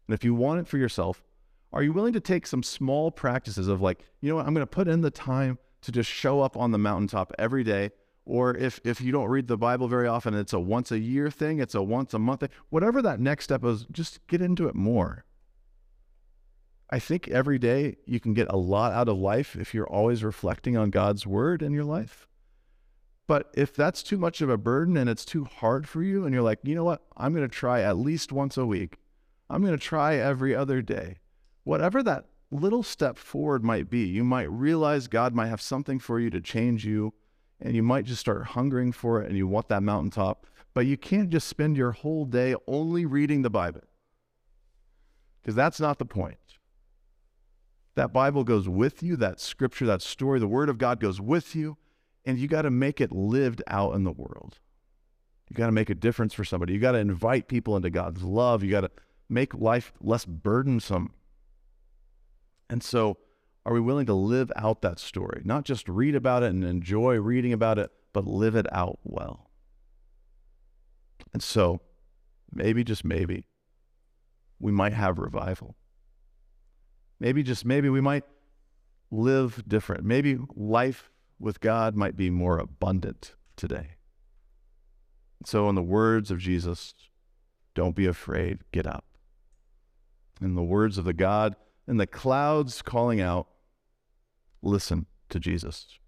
And 0.08 0.14
if 0.14 0.24
you 0.24 0.34
want 0.34 0.60
it 0.60 0.68
for 0.68 0.78
yourself, 0.78 1.24
are 1.72 1.84
you 1.84 1.94
willing 1.94 2.14
to 2.14 2.20
take 2.20 2.48
some 2.48 2.64
small 2.64 3.12
practices 3.12 3.68
of 3.68 3.82
like, 3.82 4.04
you 4.22 4.30
know 4.30 4.38
what, 4.38 4.48
I'm 4.48 4.54
going 4.54 4.64
to 4.64 4.68
put 4.68 4.88
in 4.88 5.02
the 5.02 5.12
time 5.12 5.58
to 5.82 5.92
just 5.92 6.10
show 6.10 6.42
up 6.42 6.58
on 6.58 6.72
the 6.72 6.78
mountaintop 6.78 7.32
every 7.38 7.64
day? 7.64 7.92
Or 8.26 8.58
if, 8.58 8.80
if 8.84 9.02
you 9.02 9.12
don't 9.12 9.30
read 9.30 9.48
the 9.48 9.58
Bible 9.58 9.88
very 9.88 10.08
often, 10.08 10.34
it's 10.34 10.54
a 10.54 10.60
once 10.60 10.92
a 10.92 10.98
year 10.98 11.30
thing, 11.30 11.60
it's 11.60 11.76
a 11.76 11.84
once 11.84 12.14
a 12.14 12.20
month 12.20 12.40
thing, 12.40 12.50
whatever 12.70 13.02
that 13.04 13.20
next 13.20 13.44
step 13.44 13.64
is, 13.64 13.86
just 13.92 14.26
get 14.28 14.42
into 14.42 14.68
it 14.68 14.74
more. 14.74 15.26
I 16.90 17.00
think 17.00 17.28
every 17.28 17.58
day 17.58 17.98
you 18.06 18.20
can 18.20 18.34
get 18.34 18.48
a 18.50 18.58
lot 18.58 18.94
out 18.94 19.10
of 19.10 19.18
life 19.18 19.56
if 19.56 19.74
you're 19.74 19.88
always 19.88 20.24
reflecting 20.24 20.78
on 20.78 20.92
God's 20.92 21.26
word 21.26 21.62
in 21.62 21.74
your 21.74 21.84
life. 21.84 22.28
But 23.28 23.50
if 23.56 23.76
that's 23.76 24.04
too 24.04 24.20
much 24.20 24.40
of 24.42 24.50
a 24.52 24.58
burden 24.58 24.96
and 24.96 25.10
it's 25.10 25.26
too 25.26 25.46
hard 25.46 25.88
for 25.88 26.04
you, 26.04 26.26
and 26.26 26.34
you're 26.34 26.44
like, 26.44 26.60
you 26.62 26.76
know 26.76 26.84
what, 26.84 27.02
I'm 27.18 27.34
going 27.34 27.48
to 27.48 27.54
try 27.54 27.82
at 27.82 27.98
least 27.98 28.32
once 28.32 28.56
a 28.56 28.68
week, 28.68 28.98
I'm 29.50 29.62
going 29.62 29.78
to 29.78 29.84
try 29.84 30.16
every 30.16 30.56
other 30.56 30.84
day, 30.84 31.18
whatever 31.64 32.04
that 32.04 32.26
little 32.52 32.84
step 32.84 33.18
forward 33.18 33.64
might 33.64 33.90
be, 33.90 34.06
you 34.06 34.24
might 34.24 34.52
realize 34.52 35.08
God 35.08 35.34
might 35.34 35.48
have 35.48 35.62
something 35.62 35.98
for 35.98 36.20
you 36.20 36.30
to 36.30 36.40
change 36.40 36.86
you, 36.86 37.14
and 37.60 37.76
you 37.76 37.82
might 37.82 38.06
just 38.06 38.20
start 38.20 38.46
hungering 38.46 38.92
for 38.92 39.22
it 39.22 39.28
and 39.28 39.36
you 39.36 39.48
want 39.48 39.70
that 39.70 39.82
mountaintop. 39.82 40.46
But 40.76 40.86
you 40.86 40.96
can't 40.96 41.32
just 41.32 41.48
spend 41.48 41.78
your 41.78 41.94
whole 41.94 42.26
day 42.26 42.54
only 42.68 43.08
reading 43.08 43.42
the 43.42 43.50
Bible, 43.50 43.82
because 45.42 45.56
that's 45.56 45.80
not 45.80 45.98
the 45.98 46.06
point. 46.06 46.38
That 47.96 48.12
Bible 48.12 48.44
goes 48.44 48.68
with 48.68 49.02
you, 49.02 49.16
that 49.18 49.40
scripture, 49.40 49.86
that 49.86 50.02
story, 50.02 50.40
the 50.40 50.48
Word 50.48 50.70
of 50.70 50.78
God 50.78 51.00
goes 51.00 51.22
with 51.22 51.56
you, 51.56 51.78
and 52.26 52.38
you 52.38 52.48
got 52.48 52.64
to 52.64 52.72
make 52.72 53.00
it 53.00 53.12
lived 53.12 53.64
out 53.68 53.96
in 53.96 54.04
the 54.04 54.12
world. 54.12 54.60
You 55.50 55.56
got 55.56 55.68
to 55.68 55.72
make 55.72 55.90
a 55.90 55.96
difference 55.96 56.34
for 56.34 56.44
somebody. 56.44 56.74
You 56.74 56.80
got 56.80 56.94
to 56.94 56.98
invite 56.98 57.48
people 57.48 57.76
into 57.76 57.90
God's 57.90 58.24
love. 58.24 58.64
You 58.64 58.72
got 58.72 58.82
to 58.82 58.92
make 59.30 59.54
life 59.54 59.94
less 60.02 60.26
burdensome. 60.26 61.14
And 62.70 62.84
so, 62.84 63.18
are 63.66 63.74
we 63.74 63.80
willing 63.80 64.08
to 64.08 64.14
live 64.14 64.52
out 64.56 64.82
that 64.82 65.00
story? 65.00 65.42
Not 65.46 65.66
just 65.66 65.88
read 65.88 66.16
about 66.16 66.44
it 66.44 66.52
and 66.52 66.64
enjoy 66.64 67.16
reading 67.16 67.54
about 67.54 67.80
it, 67.80 67.92
but 68.12 68.26
live 68.26 68.56
it 68.56 68.66
out 68.74 69.00
well. 69.04 69.50
And 71.32 71.42
so, 71.42 71.82
maybe, 72.52 72.84
just 72.84 73.06
maybe, 73.06 73.48
we 74.60 74.72
might 74.72 74.94
have 74.94 75.20
revival. 75.20 75.76
Maybe 77.20 77.44
just 77.44 77.66
maybe 77.66 77.90
we 77.90 78.02
might 78.02 78.24
live 79.12 79.64
different. 79.68 80.04
Maybe 80.04 80.38
life 80.56 81.12
with 81.40 81.60
God 81.60 81.96
might 81.96 82.16
be 82.16 82.30
more 82.30 82.60
abundant 82.60 83.34
today. 83.56 83.92
So, 85.46 85.70
in 85.70 85.76
the 85.76 85.84
words 85.84 86.32
of 86.32 86.40
Jesus, 86.40 86.94
don't 87.74 87.96
be 87.96 88.06
afraid, 88.06 88.60
get 88.72 88.88
up. 88.88 89.06
In 90.42 90.56
the 90.56 90.64
words 90.64 90.98
of 90.98 91.06
the 91.06 91.14
God 91.14 91.56
in 91.88 91.98
the 91.98 92.08
clouds 92.08 92.82
calling 92.82 93.22
out, 93.22 93.48
listen 94.62 95.06
to 95.30 95.40
Jesus. 95.40 96.00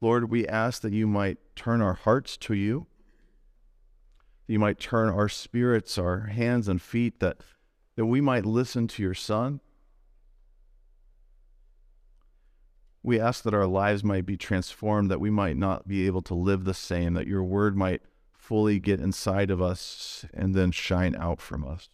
Lord, 0.00 0.30
we 0.30 0.46
ask 0.46 0.82
that 0.82 0.92
you 0.92 1.06
might 1.06 1.38
turn 1.56 1.80
our 1.80 1.94
hearts 1.94 2.36
to 2.38 2.54
you, 2.54 2.86
that 4.46 4.52
you 4.52 4.58
might 4.58 4.78
turn 4.78 5.08
our 5.08 5.28
spirits, 5.28 5.98
our 5.98 6.26
hands 6.26 6.68
and 6.68 6.80
feet, 6.80 7.20
that, 7.20 7.38
that 7.98 8.06
we 8.06 8.20
might 8.20 8.46
listen 8.46 8.86
to 8.86 9.02
your 9.02 9.12
Son. 9.12 9.58
We 13.02 13.18
ask 13.18 13.42
that 13.42 13.52
our 13.52 13.66
lives 13.66 14.04
might 14.04 14.24
be 14.24 14.36
transformed, 14.36 15.10
that 15.10 15.18
we 15.20 15.30
might 15.30 15.56
not 15.56 15.88
be 15.88 16.06
able 16.06 16.22
to 16.22 16.34
live 16.34 16.62
the 16.62 16.74
same, 16.74 17.14
that 17.14 17.26
your 17.26 17.42
word 17.42 17.76
might 17.76 18.02
fully 18.32 18.78
get 18.78 19.00
inside 19.00 19.50
of 19.50 19.60
us 19.60 20.24
and 20.32 20.54
then 20.54 20.70
shine 20.70 21.16
out 21.16 21.40
from 21.40 21.66
us. 21.66 21.88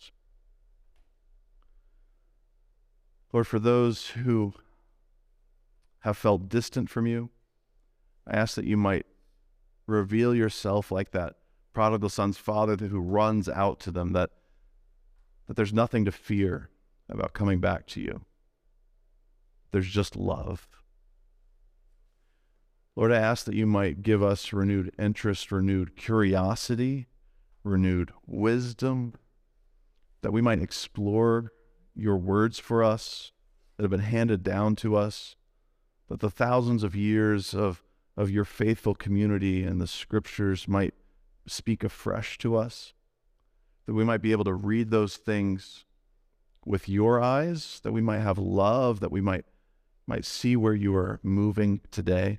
Lord, 3.33 3.47
for 3.47 3.59
those 3.59 4.09
who 4.09 4.53
have 6.01 6.19
felt 6.19 6.51
distant 6.51 6.91
from 6.91 7.07
you, 7.07 7.31
I 8.27 8.37
ask 8.37 8.57
that 8.57 8.67
you 8.67 8.77
might 8.77 9.07
reveal 9.87 10.35
yourself 10.35 10.93
like 10.93 11.13
that 11.13 11.37
prodigal 11.73 12.11
son's 12.11 12.37
father 12.37 12.77
who 12.77 13.01
runs 13.01 13.49
out 13.49 13.81
to 13.81 13.91
them, 13.91 14.13
that, 14.13 14.29
that 15.47 15.57
there's 15.57 15.73
nothing 15.73 16.05
to 16.05 16.13
fear 16.13 16.71
about 17.09 17.33
coming 17.33 17.61
back 17.61 17.87
to 17.87 18.01
you. 18.01 18.23
There's 19.71 19.89
just 19.89 20.17
love. 20.17 20.69
Lord, 22.97 23.13
I 23.13 23.17
ask 23.17 23.45
that 23.47 23.57
you 23.57 23.67
might 23.67 24.03
give 24.03 24.23
us 24.23 24.53
renewed 24.53 24.93
interest, 24.99 25.51
renewed 25.51 25.97
curiosity, 25.97 27.09
renewed 27.65 28.13
wisdom, 28.27 29.15
that 30.23 30.33
we 30.33 30.41
might 30.41 30.63
explore 30.63 31.53
your 31.95 32.17
words 32.17 32.59
for 32.59 32.85
us 32.85 33.33
that 33.77 33.83
have 33.83 33.91
been 33.91 34.01
handed 34.01 34.43
down 34.43 34.77
to 34.77 34.97
us, 34.97 35.37
that 36.09 36.21
the 36.21 36.31
thousands 36.31 36.83
of 36.83 36.95
years 36.95 37.55
of 37.55 37.83
of 38.17 38.31
your 38.31 38.45
faithful 38.45 38.95
community 38.95 39.65
and 39.65 39.81
the 39.81 39.87
scriptures 39.87 40.69
might 40.69 40.95
speak 41.47 41.83
afresh 41.83 42.39
to 42.39 42.57
us, 42.57 42.93
that 43.87 43.95
we 43.95 44.05
might 44.05 44.23
be 44.23 44.33
able 44.33 44.45
to 44.45 44.55
read 44.55 44.91
those 44.91 45.17
things 45.17 45.85
with 46.65 46.89
your 46.89 47.21
eyes, 47.21 47.81
that 47.83 47.93
we 47.93 48.01
might 48.01 48.21
have 48.21 48.39
love, 48.39 49.01
that 49.01 49.13
we 49.13 49.21
might, 49.21 49.45
might 50.07 50.25
see 50.25 50.57
where 50.57 50.75
you 50.75 50.97
are 50.97 51.21
moving 51.23 51.81
today. 51.91 52.39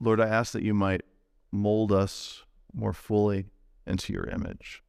Lord, 0.00 0.20
I 0.20 0.28
ask 0.28 0.52
that 0.52 0.62
you 0.62 0.74
might 0.74 1.02
mold 1.50 1.92
us 1.92 2.44
more 2.74 2.92
fully 2.92 3.46
into 3.86 4.12
your 4.12 4.26
image. 4.26 4.82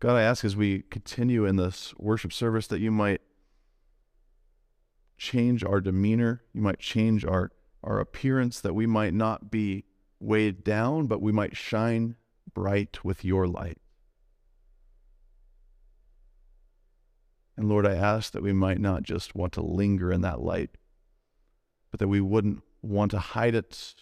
God, 0.00 0.16
I 0.16 0.22
ask 0.22 0.44
as 0.44 0.54
we 0.54 0.82
continue 0.90 1.46
in 1.46 1.56
this 1.56 1.94
worship 1.96 2.32
service 2.32 2.66
that 2.66 2.80
you 2.80 2.90
might 2.90 3.22
change 5.16 5.64
our 5.64 5.80
demeanor. 5.80 6.42
You 6.52 6.60
might 6.60 6.78
change 6.78 7.24
our, 7.24 7.52
our 7.82 8.00
appearance, 8.00 8.60
that 8.60 8.74
we 8.74 8.86
might 8.86 9.14
not 9.14 9.50
be 9.50 9.84
weighed 10.24 10.64
down, 10.64 11.06
but 11.06 11.22
we 11.22 11.32
might 11.32 11.56
shine 11.56 12.16
bright 12.52 13.04
with 13.04 13.24
your 13.24 13.46
light. 13.46 13.78
And 17.56 17.68
Lord, 17.68 17.86
I 17.86 17.94
ask 17.94 18.32
that 18.32 18.42
we 18.42 18.52
might 18.52 18.80
not 18.80 19.02
just 19.02 19.34
want 19.34 19.52
to 19.52 19.62
linger 19.62 20.12
in 20.12 20.22
that 20.22 20.40
light, 20.40 20.70
but 21.90 22.00
that 22.00 22.08
we 22.08 22.20
wouldn't 22.20 22.62
want 22.82 23.12
to 23.12 23.18
hide 23.18 23.54
it. 23.54 23.94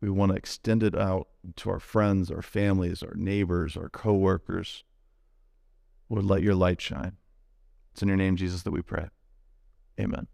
We 0.00 0.08
want 0.08 0.32
to 0.32 0.38
extend 0.38 0.82
it 0.82 0.96
out 0.96 1.28
to 1.56 1.70
our 1.70 1.80
friends, 1.80 2.30
our 2.30 2.42
families, 2.42 3.02
our 3.02 3.14
neighbors, 3.14 3.76
our 3.76 3.90
coworkers. 3.90 4.84
Lord, 6.08 6.24
let 6.24 6.42
your 6.42 6.54
light 6.54 6.80
shine. 6.80 7.16
It's 7.92 8.02
in 8.02 8.08
your 8.08 8.16
name, 8.16 8.36
Jesus, 8.36 8.62
that 8.62 8.70
we 8.70 8.82
pray. 8.82 9.08
Amen. 10.00 10.26